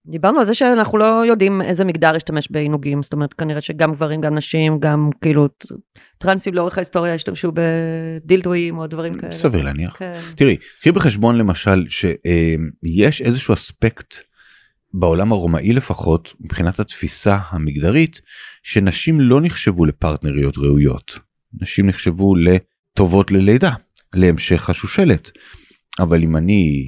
דיברנו 0.06 0.38
על 0.38 0.44
זה 0.44 0.54
שאנחנו 0.54 0.98
לא 0.98 1.24
יודעים 1.26 1.62
איזה 1.62 1.84
מגדר 1.84 2.16
ישתמש 2.16 2.48
בעינוגים, 2.50 3.02
זאת 3.02 3.12
אומרת 3.12 3.34
כנראה 3.34 3.60
שגם 3.60 3.92
גברים, 3.92 4.20
גם 4.20 4.34
נשים, 4.34 4.78
גם 4.80 5.10
כאילו 5.20 5.48
טרנסים 6.18 6.54
לאורך 6.54 6.78
ההיסטוריה 6.78 7.14
השתמשו 7.14 7.52
בדילדואים 7.54 8.78
או 8.78 8.86
דברים 8.86 9.14
כאלה. 9.14 9.32
סביר 9.32 9.62
להניח. 9.62 9.96
כן. 9.98 10.12
תראי 10.36 10.56
קחי 10.80 10.92
בחשבון 10.92 11.36
למשל 11.36 11.84
שיש 11.88 13.22
איזשהו 13.22 13.54
אספקט 13.54 14.14
בעולם 14.96 15.32
הרומאי 15.32 15.72
לפחות 15.72 16.34
מבחינת 16.40 16.80
התפיסה 16.80 17.38
המגדרית 17.48 18.20
שנשים 18.62 19.20
לא 19.20 19.40
נחשבו 19.40 19.84
לפרטנריות 19.84 20.58
ראויות. 20.58 21.18
נשים 21.60 21.86
נחשבו 21.86 22.34
לטובות 22.36 23.32
ללידה 23.32 23.74
להמשך 24.14 24.70
השושלת. 24.70 25.30
אבל 25.98 26.22
אם 26.22 26.36
אני 26.36 26.84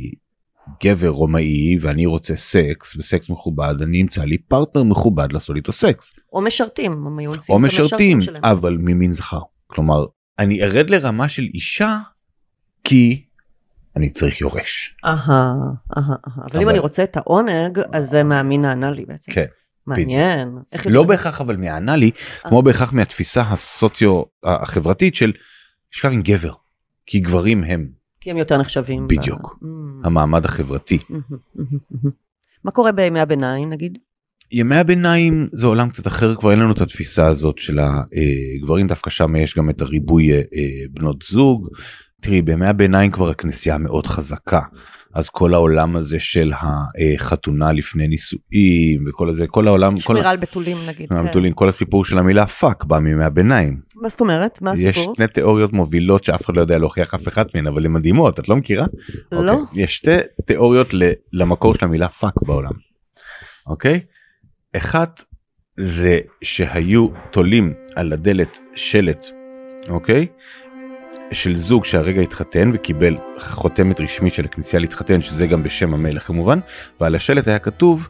גבר 0.85 1.09
רומאי 1.09 1.79
ואני 1.81 2.07
רוצה 2.07 2.37
סקס 2.37 2.97
וסקס 2.97 3.31
מכובד 3.31 3.75
אני 3.83 4.03
אמצא 4.03 4.25
לי 4.25 4.39
פרטנר 4.39 4.83
מכובד 4.83 5.33
לעשות 5.33 5.57
איתו 5.57 5.73
סקס. 5.73 6.13
או 6.33 6.41
משרתים, 6.41 7.07
או 7.49 7.59
משרתים. 7.59 8.19
אבל 8.43 8.77
ממין 8.81 9.13
זכר 9.13 9.41
כלומר 9.67 10.05
אני 10.39 10.63
ארד 10.63 10.91
לרמה 10.91 11.29
של 11.29 11.43
אישה 11.55 11.99
כי 12.85 13.26
אני 13.97 14.11
צריך 14.11 14.41
יורש 14.41 14.97
אהה, 15.05 15.17
אהה, 15.17 15.55
אהה. 15.97 16.45
אבל 16.53 16.63
אם 16.63 16.69
אני 16.69 16.79
רוצה 16.79 17.05
את 17.05 17.17
העונג, 17.17 17.81
אז 17.93 18.11
זה 18.11 18.23
מהמין 18.23 18.65
האנלי 18.65 19.05
בעצם. 19.05 19.33
כן 19.33 19.47
מעניין. 19.87 20.59
לא 20.87 21.03
בהכרח 21.03 21.41
אבל 21.41 21.57
מהאנלי 21.57 22.11
כמו 22.43 22.63
בהכרח 22.63 22.93
מהתפיסה 22.93 23.43
הסוציו 23.43 24.23
החברתית 24.45 25.15
של 25.15 25.33
לשכב 25.95 26.09
עם 26.13 26.23
גבר 26.23 26.53
כי 27.07 27.21
גברים 27.21 27.65
הם 27.65 27.89
כי 28.21 28.31
הם 28.31 28.37
יותר 28.37 28.59
נחשבים. 28.59 29.07
בדיוק. 29.07 29.59
Mm. 29.63 29.67
המעמד 30.07 30.45
החברתי. 30.45 30.99
מה 32.65 32.71
קורה 32.71 32.93
בימי 32.93 33.21
הביניים 33.21 33.71
נגיד? 33.71 33.99
ימי 34.53 34.77
הביניים 34.77 35.49
זה 35.53 35.67
עולם 35.67 35.89
קצת 35.89 36.07
אחר 36.07 36.35
כבר 36.35 36.51
אין 36.51 36.59
לנו 36.59 36.73
את 36.73 36.81
התפיסה 36.81 37.27
הזאת 37.27 37.59
של 37.59 37.79
הגברים 37.79 38.87
דווקא 38.87 39.11
שם 39.11 39.37
יש 39.37 39.57
גם 39.57 39.71
את 39.71 39.81
הריבוי 39.81 40.33
אה, 40.33 40.37
אה, 40.37 40.85
בנות 40.91 41.23
זוג. 41.23 41.69
תראי 42.21 42.43
בימי 42.43 42.67
הביניים 42.67 43.11
כבר 43.11 43.31
הכנסייה 43.31 43.79
מאוד 43.79 44.07
חזקה 44.07 44.61
אז 45.17 45.29
כל 45.29 45.55
העולם 45.55 45.97
הזה 45.97 46.21
של 46.21 46.53
החתונה 46.55 47.73
לפני 47.73 48.09
נישואים 48.09 49.05
וכל 49.09 49.29
הזה 49.29 49.47
כל 49.47 49.69
העולם 49.69 49.95
כל 49.95 50.01
שמירה 50.01 50.31
על 50.31 50.37
בתולים 50.37 50.77
נגיד. 50.89 51.09
כן. 51.09 51.17
המתולים, 51.17 51.53
כל 51.53 51.69
הסיפור 51.69 52.05
של 52.05 52.19
המילה 52.19 52.47
fuck 52.47 52.85
בא 52.85 52.99
מימי 52.99 53.25
הביניים. 53.25 53.81
מה 53.95 54.09
זאת 54.09 54.21
אומרת? 54.21 54.63
מה 54.63 54.73
יש 54.77 54.97
הסיפור? 54.97 55.15
שני 55.17 55.29
תיאוריות 55.29 55.73
מובילות 55.73 56.25
שאף 56.25 56.45
אחד 56.45 56.57
לא 56.57 56.61
יודע 56.61 56.79
להוכיח 56.79 57.15
אף 57.15 57.29
אחת 57.29 57.55
מהן 57.55 57.67
אבל 57.67 57.87
הן 57.87 57.93
מדהימות 57.93 58.41
את 58.41 58.49
לא 58.49 58.57
מכירה? 58.57 58.87
לא. 59.33 59.53
אוקיי. 59.53 59.83
יש 59.83 59.97
שתי 59.97 60.17
תיאוריות 60.45 60.89
למקור 61.33 61.75
של 61.75 61.85
המילה 61.85 62.09
fuck 62.09 62.35
בעולם. 62.43 62.73
אוקיי? 63.67 64.01
אחת 64.77 65.25
זה 65.81 66.19
שהיו 66.43 67.09
תולים 67.31 67.75
על 67.95 68.13
הדלת 68.13 68.59
שלט 68.75 69.27
אוקיי? 69.89 70.27
של 71.33 71.57
זוג 71.57 71.85
שהרגע 71.85 72.21
התחתן 72.21 72.71
וקיבל 72.75 73.15
חותמת 73.39 74.01
רשמית 74.01 74.35
של 74.35 74.45
הכנסייה 74.45 74.81
להתחתן 74.81 75.23
שזה 75.23 75.47
גם 75.47 75.63
בשם 75.63 75.95
המלך 75.95 76.27
כמובן 76.27 76.59
ועל 77.01 77.15
השלט 77.15 77.49
היה 77.49 77.59
כתוב 77.59 78.09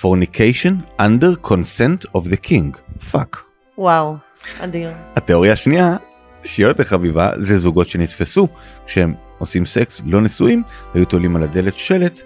fornication 0.00 1.00
under 1.00 1.46
consent 1.46 2.16
of 2.16 2.20
the 2.20 2.46
king 2.48 2.78
fuck. 3.10 3.42
וואו, 3.78 4.16
אדיר. 4.58 4.90
התיאוריה 5.16 5.52
השנייה 5.52 5.96
שהיא 6.44 6.66
יותר 6.66 6.84
חביבה 6.84 7.30
זה 7.40 7.58
זוגות 7.58 7.88
שנתפסו 7.88 8.48
כשהם 8.86 9.14
עושים 9.38 9.66
סקס 9.66 10.02
לא 10.06 10.20
נשואים 10.20 10.62
היו 10.94 11.04
תולים 11.04 11.36
על 11.36 11.42
הדלת 11.42 11.76
שלט 11.76 12.20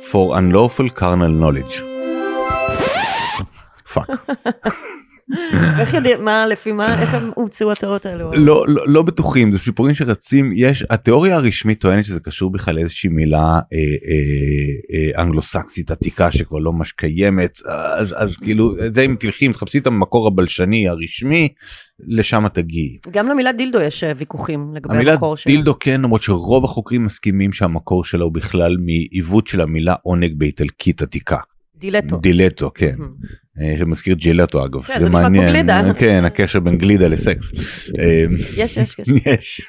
for 0.00 0.36
unlawful 0.36 0.98
carnal 0.98 1.42
knowledge. 1.42 1.82
fuck. 3.92 4.08
איך 5.80 5.94
יודעים, 5.94 6.24
מה, 6.24 6.46
לפי 6.46 6.72
מה, 6.72 7.02
איך 7.02 7.14
הם 7.14 7.30
הומצאו 7.34 7.72
התיאוריות 7.72 8.06
האלו? 8.06 8.32
לא, 8.32 8.64
לא, 8.68 8.88
לא 8.88 9.02
בטוחים 9.02 9.52
זה 9.52 9.58
סיפורים 9.58 9.94
שרצים 9.94 10.52
יש 10.56 10.84
התיאוריה 10.90 11.36
הרשמית 11.36 11.80
טוענת 11.80 12.04
שזה 12.04 12.20
קשור 12.20 12.52
בכלל 12.52 12.74
לאיזושהי 12.74 13.10
מילה 13.10 13.38
אה, 13.38 13.60
אה, 13.72 15.18
אה, 15.18 15.22
אנגלו-סקסית 15.22 15.90
עתיקה 15.90 16.32
שכבר 16.32 16.58
לא 16.58 16.72
ממש 16.72 16.92
קיימת 16.92 17.58
אז, 17.96 18.14
אז 18.18 18.36
כאילו 18.36 18.74
זה 18.90 19.00
אם 19.00 19.16
תלכי 19.20 19.46
אם 19.46 19.52
תחפשי 19.52 19.78
את 19.78 19.86
המקור 19.86 20.26
הבלשני 20.26 20.88
הרשמי 20.88 21.48
לשם 22.00 22.48
תגיעי. 22.48 22.98
גם 23.10 23.28
למילה 23.28 23.52
דילדו 23.52 23.80
יש 23.80 24.04
אה, 24.04 24.12
ויכוחים 24.16 24.74
לגבי 24.74 24.94
המילה 24.94 25.12
המקור 25.12 25.36
שלה. 25.36 25.52
דילדו 25.54 25.78
כן 25.78 26.00
למרות 26.00 26.22
שרוב 26.22 26.64
החוקרים 26.64 27.04
מסכימים 27.04 27.52
שהמקור 27.52 28.04
שלה 28.04 28.24
הוא 28.24 28.32
בכלל 28.32 28.76
מעיוות 28.76 29.46
של 29.46 29.60
המילה 29.60 29.94
עונג 30.02 30.32
באיטלקית 30.36 31.02
עתיקה. 31.02 31.38
דילטו. 31.78 32.16
דילטו 32.16 32.70
כן. 32.74 32.96
אה, 33.60 33.74
שמזכיר 33.78 34.14
ג'ילטו 34.14 34.64
אגב. 34.64 34.82
כן, 34.82 34.98
זה 34.98 35.08
כמו 35.08 35.18
גלידה. 35.32 35.82
כן 35.98 36.24
הקשר 36.24 36.60
בין 36.60 36.78
גלידה 36.78 37.08
לסקס. 37.08 37.50
אה, 38.00 38.24
יש, 38.56 38.76
יש, 38.76 39.00
יש. 39.26 39.60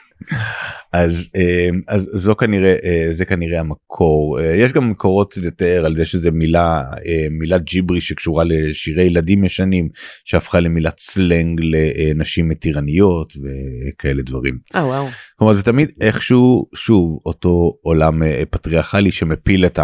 אז, 0.93 1.13
אה, 1.35 1.69
אז 1.87 2.09
זו 2.13 2.35
כנראה 2.35 2.75
אה, 2.83 3.07
זה 3.11 3.25
כנראה 3.25 3.59
המקור 3.59 4.39
יש 4.41 4.73
גם 4.73 4.89
מקורות 4.89 5.37
יותר 5.37 5.85
על 5.85 5.95
זה 5.95 6.05
שזה 6.05 6.31
מילה 6.31 6.83
מילת 7.31 7.63
ג'יברי 7.63 8.01
שקשורה 8.01 8.43
לשירי 8.43 9.03
ילדים 9.03 9.43
ישנים 9.43 9.89
שהפכה 10.25 10.59
למילת 10.59 10.99
סלנג 10.99 11.61
לנשים 11.63 12.49
מתירניות 12.49 13.33
וכאלה 13.37 14.21
דברים. 14.21 14.57
אה, 14.75 14.85
וואו. 14.85 15.07
כלומר 15.35 15.53
זה 15.53 15.63
תמיד 15.63 15.91
איכשהו 16.01 16.69
שוב 16.75 17.19
אותו 17.25 17.77
עולם 17.81 18.21
פטריארכלי 18.49 19.11
שמפיל 19.11 19.65
את 19.65 19.79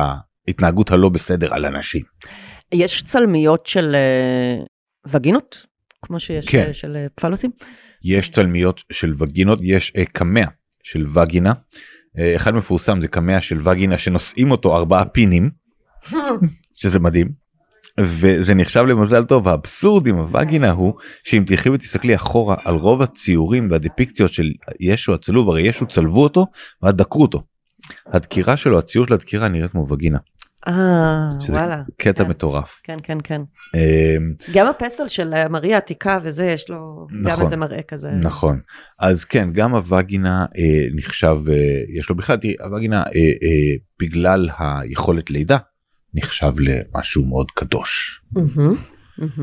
ההתנהגות 0.48 0.92
הלא 0.92 1.10
בסדר 1.10 1.54
על 1.54 1.66
אנשים. 1.66 2.02
יש 2.74 3.04
צלמיות 3.04 3.68
של 3.68 3.96
אה, 3.96 4.64
וגינות? 5.06 5.66
כמו 6.02 6.20
שיש 6.20 6.46
כן. 6.46 6.68
אה, 6.68 6.74
של 6.74 6.96
אה, 6.96 7.06
פלוסים? 7.16 7.52
יש 8.04 8.28
תלמיות 8.28 8.82
של 8.92 9.14
וגינות 9.18 9.60
יש 9.62 9.94
קמע 10.12 10.46
של 10.84 11.06
וגינה. 11.08 11.54
אחד 12.36 12.54
מפורסם 12.54 13.02
זה 13.02 13.08
קמע 13.08 13.42
של 13.42 13.70
וגינה 13.70 13.98
שנושאים 13.98 14.52
אותו 14.52 14.76
ארבעה 14.76 15.06
פינים 15.06 15.50
שזה 16.82 17.00
מדהים. 17.00 17.44
וזה 18.00 18.54
נחשב 18.54 18.84
למזל 18.84 19.24
טוב 19.24 19.48
האבסורד 19.48 20.08
עם 20.08 20.16
הווגינה 20.16 20.72
הוא 20.72 20.94
שאם 21.24 21.44
תלכי 21.48 21.70
ותסתכלי 21.70 22.16
אחורה 22.16 22.56
על 22.64 22.76
רוב 22.76 23.02
הציורים 23.02 23.72
והדיפיקציות 23.72 24.34
של 24.34 24.52
ישו 24.80 25.14
הצלוב 25.14 25.50
הרי 25.50 25.62
ישו 25.62 25.86
צלבו 25.86 26.24
אותו 26.24 26.46
ואז 26.82 26.94
דקרו 26.94 27.22
אותו. 27.22 27.44
הדקירה 28.08 28.58
שלו 28.58 28.80
הציור 28.80 29.06
של 29.06 29.14
הדקירה 29.14 29.48
נראית 29.48 29.72
כמו 29.72 29.88
וגינה 29.90 30.18
אה, 30.68 31.30
וואלה. 31.50 31.82
קטע 31.98 32.24
כן. 32.24 32.30
מטורף. 32.30 32.82
כן, 32.84 32.98
כן, 33.04 33.18
כן. 33.24 33.42
אה, 33.76 34.16
גם 34.54 34.68
הפסל 34.68 35.08
של 35.08 35.34
אה, 35.34 35.50
מריה 35.50 35.76
העתיקה 35.76 36.20
וזה, 36.24 36.46
יש 36.46 36.70
לו 36.70 37.08
גם 37.12 37.32
נכון. 37.32 37.44
איזה 37.44 37.56
מראה 37.56 37.82
כזה. 37.82 38.10
נכון 38.12 38.60
אז 39.00 39.26
כן 39.26 39.50
גם 39.52 39.76
הווגינה 39.76 40.46
אה, 40.58 40.88
נחשב 40.96 41.38
אה, 41.50 41.82
יש 41.98 42.10
לו 42.10 42.16
בכלל 42.16 42.38
תראי 42.38 42.56
הווגינה 42.60 43.04
אה, 43.04 43.04
אה, 43.14 43.76
בגלל 44.00 44.50
היכולת 44.60 45.30
לידה 45.30 45.58
נחשב 46.14 46.52
למשהו 46.60 47.26
מאוד 47.26 47.52
קדוש. 47.52 48.22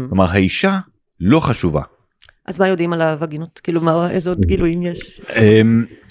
כלומר 0.09 0.31
האישה 0.31 0.79
לא 1.21 1.41
חשובה. 1.41 1.83
אז 2.47 2.61
מה 2.61 2.69
יודעים 2.69 2.93
על 2.93 3.03
הווגינות? 3.03 3.61
כאילו, 3.65 3.81
מה, 3.81 4.11
איזה 4.11 4.31
עוד 4.31 4.47
גילויים 4.47 4.83
יש? 4.83 5.21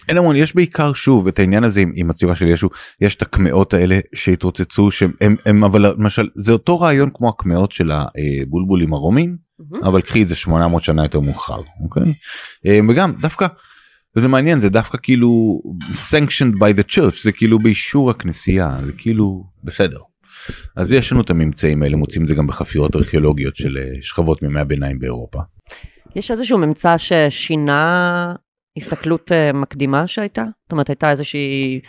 אין 0.09 0.17
המון 0.17 0.35
יש 0.35 0.55
בעיקר 0.55 0.93
שוב 0.93 1.27
את 1.27 1.39
העניין 1.39 1.63
הזה 1.63 1.81
עם, 1.81 1.91
עם 1.95 2.09
הציבה 2.09 2.35
של 2.35 2.47
ישו 2.47 2.69
יש 3.01 3.15
את 3.15 3.21
הקמעות 3.21 3.73
האלה 3.73 3.99
שהתרוצצו 4.15 4.91
שהם 4.91 5.35
הם, 5.45 5.63
אבל 5.63 5.81
למשל 5.81 6.29
זה 6.35 6.51
אותו 6.51 6.79
רעיון 6.79 7.09
כמו 7.13 7.29
הקמעות 7.29 7.71
של 7.71 7.91
הבולבולים 7.91 8.93
הרומים 8.93 9.37
מהמם. 9.59 9.85
אבל 9.85 10.01
קחי 10.01 10.23
את 10.23 10.29
זה 10.29 10.35
800 10.35 10.83
שנה 10.83 11.03
יותר 11.03 11.19
מאוחר 11.19 11.61
אוקיי 11.83 12.13
אמ, 12.65 12.89
וגם 12.89 13.11
דווקא 13.21 13.47
וזה 14.15 14.27
מעניין 14.27 14.59
זה 14.59 14.69
דווקא 14.69 14.97
כאילו 15.01 15.61
sanctioned 15.91 16.55
by 16.55 16.79
the 16.79 16.95
church 16.95 17.23
זה 17.23 17.31
כאילו 17.31 17.59
באישור 17.59 18.09
הכנסייה 18.09 18.79
זה 18.85 18.91
כאילו 18.91 19.43
בסדר. 19.63 19.99
אז 20.75 20.91
יש 20.91 21.11
לנו 21.11 21.21
את 21.21 21.29
הממצאים 21.29 21.83
האלה 21.83 21.97
מוצאים 21.97 22.23
את 22.23 22.27
זה 22.27 22.35
גם 22.35 22.47
בחפירות 22.47 22.95
ארכיאולוגיות 22.95 23.55
של 23.55 23.77
אה, 23.77 23.93
שכבות 24.01 24.43
מימי 24.43 24.59
הביניים 24.59 24.99
באירופה. 24.99 25.39
יש 26.15 26.31
איזשהו 26.31 26.57
ממצא 26.57 26.97
ששינה 26.97 28.33
הסתכלות 28.79 29.31
אה, 29.31 29.53
מקדימה 29.53 30.07
שהייתה? 30.07 30.43
זאת 30.63 30.71
אומרת, 30.71 30.89
הייתה 30.89 31.11
איזושהי 31.11 31.79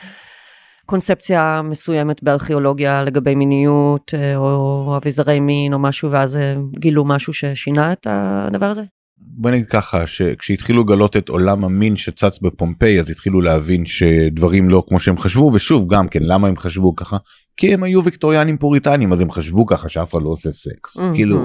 קונספציה 0.86 1.62
מסוימת 1.64 2.22
בארכיאולוגיה 2.22 3.02
לגבי 3.02 3.34
מיניות, 3.34 4.14
אה, 4.14 4.36
או 4.36 4.96
אביזרי 4.96 5.40
מין 5.40 5.72
או 5.72 5.78
משהו, 5.78 6.10
ואז 6.10 6.36
אה, 6.36 6.54
גילו 6.78 7.04
משהו 7.04 7.32
ששינה 7.32 7.92
את 7.92 8.06
הדבר 8.10 8.66
הזה? 8.66 8.82
בוא 9.18 9.50
נגיד 9.50 9.68
ככה 9.68 10.06
שכשהתחילו 10.06 10.82
לגלות 10.82 11.16
את 11.16 11.28
עולם 11.28 11.64
המין 11.64 11.96
שצץ 11.96 12.38
בפומפיי 12.38 13.00
אז 13.00 13.10
התחילו 13.10 13.40
להבין 13.40 13.86
שדברים 13.86 14.70
לא 14.70 14.82
כמו 14.88 15.00
שהם 15.00 15.18
חשבו 15.18 15.50
ושוב 15.54 15.94
גם 15.94 16.08
כן 16.08 16.22
למה 16.22 16.48
הם 16.48 16.56
חשבו 16.56 16.96
ככה 16.96 17.16
כי 17.56 17.74
הם 17.74 17.82
היו 17.82 18.04
ויקטוריאנים 18.04 18.58
פוריטנים 18.58 19.12
אז 19.12 19.20
הם 19.20 19.30
חשבו 19.30 19.66
ככה 19.66 19.88
שאף 19.88 20.12
אחד 20.12 20.22
לא 20.22 20.28
עושה 20.28 20.50
סקס. 20.50 20.96
כאילו 21.14 21.38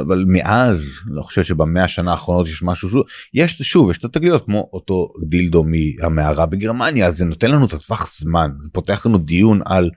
אבל 0.00 0.24
מאז 0.28 0.86
לא 1.06 1.22
חושב 1.22 1.42
שבמאה 1.44 1.84
השנה 1.84 2.10
האחרונות 2.10 2.46
יש 2.46 2.62
משהו 2.62 2.88
שוב 2.88 3.02
יש 3.34 3.62
שוב 3.62 3.90
יש 3.90 3.98
את 3.98 4.04
התגליות 4.04 4.44
כמו 4.44 4.70
אותו 4.72 5.08
דילדו 5.28 5.64
מהמערה 5.64 6.46
בגרמניה 6.46 7.10
זה 7.10 7.24
נותן 7.24 7.50
לנו 7.50 7.66
את 7.66 7.72
הטווח 7.72 8.12
זמן 8.18 8.50
זה 8.60 8.68
פותח 8.72 9.06
לנו 9.06 9.18
דיון 9.18 9.60
על 9.64 9.90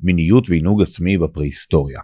מיניות 0.00 0.50
ועינוג 0.50 0.82
עצמי 0.82 1.18
בפרה-היסטוריה. 1.18 2.00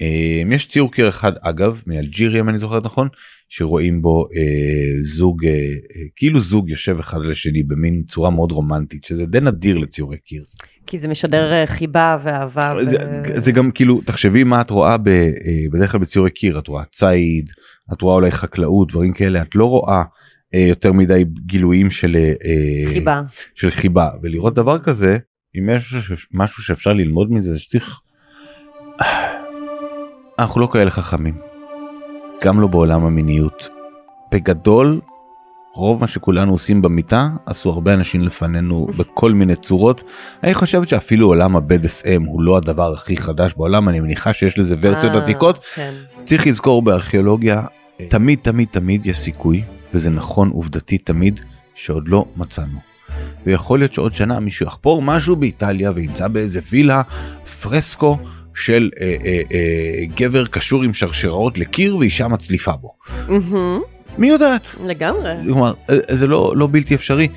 אה, 0.00 0.42
יש 0.54 0.68
ציור 0.68 0.92
קיר 0.92 1.08
אחד 1.08 1.32
אגב 1.40 1.82
מאלג'יריה 1.86 2.40
אם 2.40 2.48
אני 2.48 2.58
זוכר 2.58 2.80
נכון 2.80 3.08
שרואים 3.48 4.02
בו 4.02 4.28
אה, 4.36 5.02
זוג 5.02 5.46
אה, 5.46 5.50
אה, 5.50 6.02
כאילו 6.16 6.40
זוג 6.40 6.70
יושב 6.70 6.96
אחד 7.00 7.18
על 7.20 7.30
השני 7.30 7.62
במין 7.62 8.02
צורה 8.06 8.30
מאוד 8.30 8.52
רומנטית 8.52 9.04
שזה 9.04 9.26
די 9.26 9.40
נדיר 9.40 9.78
לציורי 9.78 10.18
קיר. 10.18 10.44
כי 10.90 10.98
זה 10.98 11.08
משדר 11.08 11.52
אה, 11.52 11.66
חיבה 11.66 12.16
ואהבה. 12.22 12.84
זה, 12.84 12.96
ו... 13.36 13.40
זה 13.40 13.52
גם 13.52 13.70
כאילו 13.70 14.00
תחשבי 14.00 14.44
מה 14.44 14.60
את 14.60 14.70
רואה 14.70 14.96
ב, 14.96 15.08
אה, 15.08 15.32
בדרך 15.72 15.92
כלל 15.92 16.00
בציורי 16.00 16.30
קיר 16.30 16.58
את 16.58 16.68
רואה 16.68 16.84
ציד 16.84 17.50
את 17.92 18.02
רואה 18.02 18.14
אולי 18.14 18.30
חקלאות 18.30 18.88
דברים 18.88 19.12
כאלה 19.12 19.42
את 19.42 19.54
לא 19.54 19.64
רואה 19.64 20.02
אה, 20.54 20.60
יותר 20.60 20.92
מדי 20.92 21.24
גילויים 21.46 21.90
של 21.90 22.16
אה, 22.16 22.92
חיבה. 22.92 23.22
של 23.54 23.70
חיבה 23.70 24.10
ולראות 24.22 24.54
דבר 24.54 24.78
כזה 24.78 25.18
אם 25.58 25.70
יש 25.74 25.94
משהו 26.32 26.62
שאפשר 26.62 26.92
ללמוד 26.92 27.32
מזה 27.32 27.58
שצריך. 27.58 28.00
אנחנו 30.38 30.60
לא 30.60 30.68
כאלה 30.72 30.90
חכמים. 30.90 31.34
גם 32.44 32.60
לא 32.60 32.66
בעולם 32.66 33.04
המיניות. 33.04 33.68
בגדול 34.32 35.00
רוב 35.74 36.00
מה 36.00 36.06
שכולנו 36.06 36.52
עושים 36.52 36.82
במיטה 36.82 37.28
עשו 37.46 37.70
הרבה 37.70 37.94
אנשים 37.94 38.22
לפנינו 38.22 38.86
בכל 38.96 39.32
מיני 39.32 39.56
צורות. 39.56 40.02
אני 40.44 40.54
חושבת 40.54 40.88
שאפילו 40.88 41.26
עולם 41.26 41.56
ה-BDSM 41.56 42.26
הוא 42.26 42.42
לא 42.42 42.56
הדבר 42.56 42.92
הכי 42.92 43.16
חדש 43.16 43.54
בעולם 43.56 43.88
אני 43.88 44.00
מניחה 44.00 44.32
שיש 44.32 44.58
לזה 44.58 44.76
ורסיות 44.80 45.12
אה, 45.14 45.22
עתיקות 45.22 45.64
כן. 45.74 45.92
צריך 46.24 46.46
לזכור 46.46 46.82
בארכיאולוגיה 46.82 47.62
תמיד 48.08 48.38
תמיד 48.42 48.68
תמיד 48.70 49.06
יש 49.06 49.18
סיכוי 49.18 49.62
וזה 49.94 50.10
נכון 50.10 50.50
עובדתית 50.50 51.06
תמיד 51.06 51.40
שעוד 51.74 52.08
לא 52.08 52.24
מצאנו. 52.36 52.78
ויכול 53.46 53.78
להיות 53.78 53.94
שעוד 53.94 54.14
שנה 54.14 54.40
מישהו 54.40 54.66
יחפור 54.66 55.02
משהו 55.02 55.36
באיטליה 55.36 55.92
וימצא 55.94 56.28
באיזה 56.28 56.60
וילה 56.70 57.02
פרסקו 57.62 58.18
של 58.54 58.90
אה, 59.00 59.16
אה, 59.24 59.40
אה, 59.52 60.04
גבר 60.14 60.46
קשור 60.46 60.82
עם 60.82 60.94
שרשראות 60.94 61.58
לקיר 61.58 61.96
ואישה 61.96 62.28
מצליפה 62.28 62.72
בו. 62.72 62.94
מהמם, 63.28 63.80
מי 64.20 64.28
יודעת? 64.28 64.74
לגמרי. 64.84 65.34
כלומר 65.44 65.72
אה, 65.90 65.96
זה 66.08 66.26
לא 66.26 66.52
לא 66.56 66.68
בלתי 66.70 66.94
אפשרי. 66.94 67.28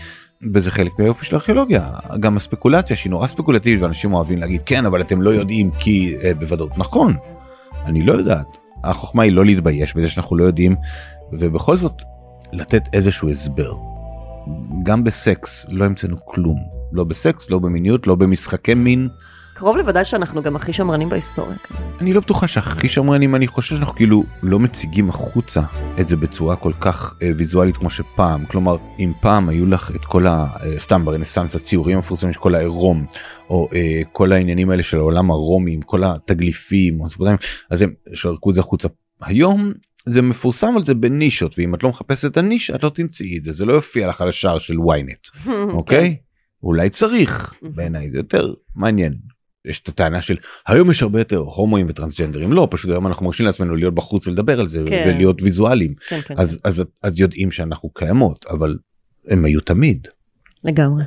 וזה 0.53 0.71
חלק 0.71 0.91
מהיופי 0.99 1.25
של 1.25 1.35
הארכיאולוגיה 1.35 1.89
גם 2.19 2.37
הספקולציה 2.37 2.95
שהיא 2.95 3.11
נורא 3.11 3.27
ספקולטיבית 3.27 3.81
ואנשים 3.81 4.13
אוהבים 4.13 4.39
להגיד 4.39 4.61
כן 4.65 4.85
אבל 4.85 5.01
אתם 5.01 5.21
לא 5.21 5.29
יודעים 5.29 5.71
כי 5.79 6.15
אה, 6.23 6.33
בוודאות 6.33 6.77
נכון 6.77 7.15
אני 7.85 8.05
לא 8.05 8.13
יודעת 8.13 8.57
החוכמה 8.83 9.23
היא 9.23 9.31
לא 9.31 9.45
להתבייש 9.45 9.93
בזה 9.93 10.07
שאנחנו 10.07 10.37
לא 10.37 10.43
יודעים 10.43 10.75
ובכל 11.33 11.77
זאת 11.77 12.01
לתת 12.53 12.83
איזשהו 12.93 13.29
הסבר. 13.29 13.73
גם 14.83 15.03
בסקס 15.03 15.65
לא 15.69 15.85
המצאנו 15.85 16.25
כלום 16.25 16.57
לא 16.91 17.03
בסקס 17.03 17.49
לא 17.49 17.59
במיניות 17.59 18.07
לא 18.07 18.15
במשחקי 18.15 18.73
מין 18.73 19.09
קרוב 19.53 19.77
לוודאי 19.77 20.05
שאנחנו 20.05 20.41
גם 20.41 20.55
הכי 20.55 20.73
שמרנים 20.73 21.09
בהיסטוריה. 21.09 21.57
אני 22.01 22.13
לא 22.13 22.21
בטוחה 22.21 22.47
שהכי 22.47 22.87
שמרנים 22.89 23.35
אני 23.35 23.47
חושב 23.47 23.75
שאנחנו 23.75 23.95
כאילו 23.95 24.23
לא 24.43 24.59
מציגים 24.59 25.09
החוצה 25.09 25.61
את 25.99 26.07
זה 26.07 26.17
בצורה 26.17 26.55
כל 26.55 26.71
כך 26.79 27.17
אה, 27.21 27.31
ויזואלית 27.37 27.77
כמו 27.77 27.89
שפעם 27.89 28.45
כלומר 28.45 28.77
אם 28.99 29.11
פעם 29.21 29.49
היו 29.49 29.65
לך 29.65 29.91
את 29.95 30.05
כל 30.05 30.27
ה... 30.27 30.47
אה, 30.63 30.79
סתם 30.79 31.05
ברנסאנס 31.05 31.55
הציורים 31.55 31.95
המפורסמים 31.95 32.33
של 32.33 32.39
כל 32.39 32.55
העירום 32.55 33.05
או 33.49 33.69
אה, 33.73 34.01
כל 34.11 34.31
העניינים 34.31 34.69
האלה 34.69 34.83
של 34.83 34.97
העולם 34.97 35.31
הרומי 35.31 35.73
עם 35.73 35.81
כל 35.81 36.03
התגליפים 36.03 36.99
אז 37.69 37.81
הם 37.81 37.93
שרקו 38.13 38.49
את 38.49 38.55
זה 38.55 38.61
החוצה 38.61 38.87
היום. 39.21 39.71
זה 40.05 40.21
מפורסם 40.21 40.77
על 40.77 40.83
זה 40.83 40.93
בנישות 40.93 41.59
ואם 41.59 41.75
את 41.75 41.83
לא 41.83 41.89
מחפשת 41.89 42.31
את 42.31 42.37
הנישה 42.37 42.75
את 42.75 42.83
לא 42.83 42.89
תמצאי 42.89 43.37
את 43.37 43.43
זה 43.43 43.51
זה 43.51 43.65
לא 43.65 43.73
יופיע 43.73 44.07
לך 44.07 44.21
על 44.21 44.27
השער 44.27 44.59
של 44.59 44.73
ynet 44.73 45.29
כן. 45.45 45.51
אוקיי 45.69 46.17
אולי 46.63 46.89
צריך 46.89 47.53
בעיניי 47.61 48.11
זה 48.11 48.17
יותר 48.17 48.53
מעניין 48.75 49.13
יש 49.65 49.79
את 49.79 49.87
הטענה 49.87 50.21
של 50.21 50.37
היום 50.67 50.91
יש 50.91 51.01
הרבה 51.01 51.19
יותר 51.19 51.37
הומואים 51.37 51.85
וטרנסג'נדרים 51.89 52.53
לא 52.53 52.67
פשוט 52.71 52.91
היום 52.91 53.07
אנחנו 53.07 53.25
מרשים 53.25 53.45
לעצמנו 53.45 53.75
להיות 53.75 53.95
בחוץ 53.95 54.27
ולדבר 54.27 54.59
על 54.59 54.67
זה 54.67 54.83
כן. 54.87 55.03
ולהיות 55.07 55.41
ויזואליים 55.41 55.93
כן, 56.09 56.19
כן. 56.21 56.35
אז 56.37 56.59
אז 56.63 56.83
אז 57.03 57.19
יודעים 57.19 57.51
שאנחנו 57.51 57.89
קיימות 57.89 58.45
אבל 58.49 58.77
הם 59.27 59.45
היו 59.45 59.61
תמיד 59.61 60.07
לגמרי. 60.63 61.03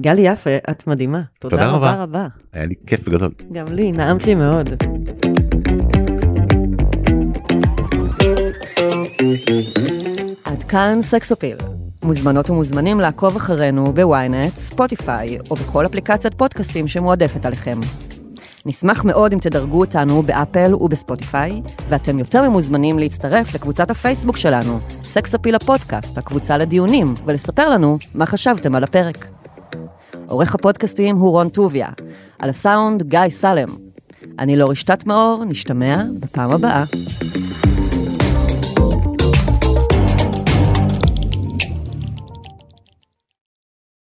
גלי 0.00 0.22
יפה, 0.22 0.50
את 0.70 0.86
מדהימה. 0.86 1.22
תודה, 1.38 1.56
תודה 1.56 1.70
רבה 1.70 1.90
רבה. 1.90 2.02
רבה. 2.02 2.26
היה 2.52 2.66
לי 2.66 2.74
כיף 2.86 3.08
גדול. 3.08 3.30
גם 3.52 3.66
לי, 3.72 3.92
נעמת 3.92 4.26
לי 4.26 4.34
מאוד. 4.34 4.68
עד 10.44 10.62
כאן 10.62 10.98
סקסופיל. 11.02 11.56
מוזמנות 12.02 12.50
ומוזמנים 12.50 13.00
לעקוב 13.00 13.36
אחרינו 13.36 13.92
ב 13.92 14.03
ynet, 14.03 14.56
ספוטיפיי 14.56 15.38
או 15.50 15.56
בכל 15.56 15.86
אפליקציית 15.86 16.34
פודקאסטים 16.34 16.88
שמועדפת 16.88 17.46
עליכם. 17.46 17.80
נשמח 18.66 19.04
מאוד 19.04 19.32
אם 19.32 19.38
תדרגו 19.38 19.80
אותנו 19.80 20.22
באפל 20.22 20.74
ובספוטיפיי, 20.74 21.62
ואתם 21.88 22.18
יותר 22.18 22.48
ממוזמנים 22.48 22.98
להצטרף 22.98 23.54
לקבוצת 23.54 23.90
הפייסבוק 23.90 24.36
שלנו, 24.36 24.78
סקסופיל 25.02 25.54
הפודקאסט, 25.54 26.18
הקבוצה 26.18 26.56
לדיונים, 26.56 27.14
ולספר 27.26 27.68
לנו 27.68 27.98
מה 28.14 28.26
חשבתם 28.26 28.74
על 28.74 28.84
הפרק. 28.84 29.28
עורך 30.26 30.54
הפודקאסטים 30.54 31.16
הוא 31.16 31.30
רון 31.30 31.48
טוביה, 31.48 31.88
על 32.38 32.50
הסאונד 32.50 33.02
גיא 33.02 33.20
סלם. 33.30 33.68
אני 34.38 34.56
לא 34.56 34.70
רשתת 34.70 35.06
מאור, 35.06 35.44
נשתמע 35.44 36.02
בפעם 36.20 36.50
הבאה. 36.50 36.84